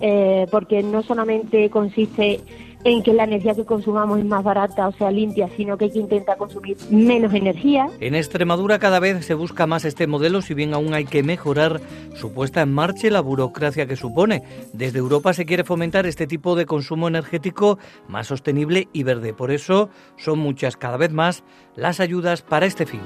eh, 0.00 0.46
porque 0.50 0.82
no 0.82 1.02
solamente 1.02 1.70
consiste 1.70 2.40
en 2.84 3.02
que 3.02 3.12
la 3.12 3.24
energía 3.24 3.54
que 3.54 3.64
consumamos 3.64 4.18
es 4.18 4.24
más 4.24 4.42
barata 4.42 4.88
o 4.88 4.92
sea 4.92 5.10
limpia, 5.10 5.48
sino 5.56 5.76
que 5.76 5.86
hay 5.86 5.90
que 5.92 5.98
intentar 6.00 6.36
consumir 6.36 6.76
menos 6.90 7.32
energía. 7.34 7.88
En 8.00 8.14
Extremadura 8.14 8.78
cada 8.78 9.00
vez 9.00 9.24
se 9.24 9.34
busca 9.34 9.66
más 9.66 9.84
este 9.84 10.06
modelo, 10.06 10.42
si 10.42 10.54
bien 10.54 10.74
aún 10.74 10.94
hay 10.94 11.04
que 11.04 11.22
mejorar 11.22 11.80
su 12.14 12.32
puesta 12.32 12.62
en 12.62 12.72
marcha 12.72 13.06
y 13.06 13.10
la 13.10 13.20
burocracia 13.20 13.86
que 13.86 13.96
supone. 13.96 14.42
Desde 14.72 14.98
Europa 14.98 15.32
se 15.32 15.46
quiere 15.46 15.64
fomentar 15.64 16.06
este 16.06 16.26
tipo 16.26 16.56
de 16.56 16.66
consumo 16.66 17.08
energético 17.08 17.78
más 18.08 18.26
sostenible 18.26 18.88
y 18.92 19.02
verde. 19.02 19.32
Por 19.32 19.50
eso 19.50 19.88
son 20.16 20.38
muchas 20.38 20.76
cada 20.76 20.96
vez 20.96 21.12
más 21.12 21.44
las 21.76 22.00
ayudas 22.00 22.42
para 22.42 22.66
este 22.66 22.86
fin. 22.86 23.00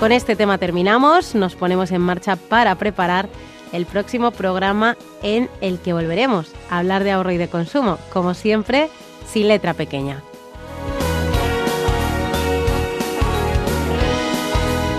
Con 0.00 0.12
este 0.12 0.36
tema 0.36 0.58
terminamos, 0.58 1.34
nos 1.34 1.56
ponemos 1.56 1.90
en 1.90 2.02
marcha 2.02 2.36
para 2.36 2.74
preparar 2.74 3.30
el 3.72 3.86
próximo 3.86 4.30
programa 4.30 4.96
en 5.22 5.48
el 5.62 5.78
que 5.78 5.94
volveremos 5.94 6.52
a 6.70 6.78
hablar 6.78 7.02
de 7.02 7.12
ahorro 7.12 7.32
y 7.32 7.38
de 7.38 7.48
consumo, 7.48 7.98
como 8.12 8.34
siempre, 8.34 8.90
sin 9.26 9.48
letra 9.48 9.72
pequeña. 9.72 10.22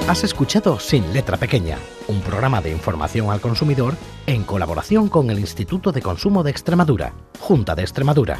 Has 0.07 0.23
escuchado 0.23 0.79
Sin 0.79 1.13
Letra 1.13 1.35
Pequeña, 1.37 1.77
un 2.07 2.21
programa 2.21 2.61
de 2.61 2.71
información 2.71 3.29
al 3.29 3.41
consumidor 3.41 3.93
en 4.25 4.45
colaboración 4.45 5.09
con 5.09 5.29
el 5.29 5.37
Instituto 5.37 5.91
de 5.91 6.01
Consumo 6.01 6.43
de 6.43 6.51
Extremadura, 6.51 7.13
Junta 7.39 7.75
de 7.75 7.81
Extremadura. 7.81 8.39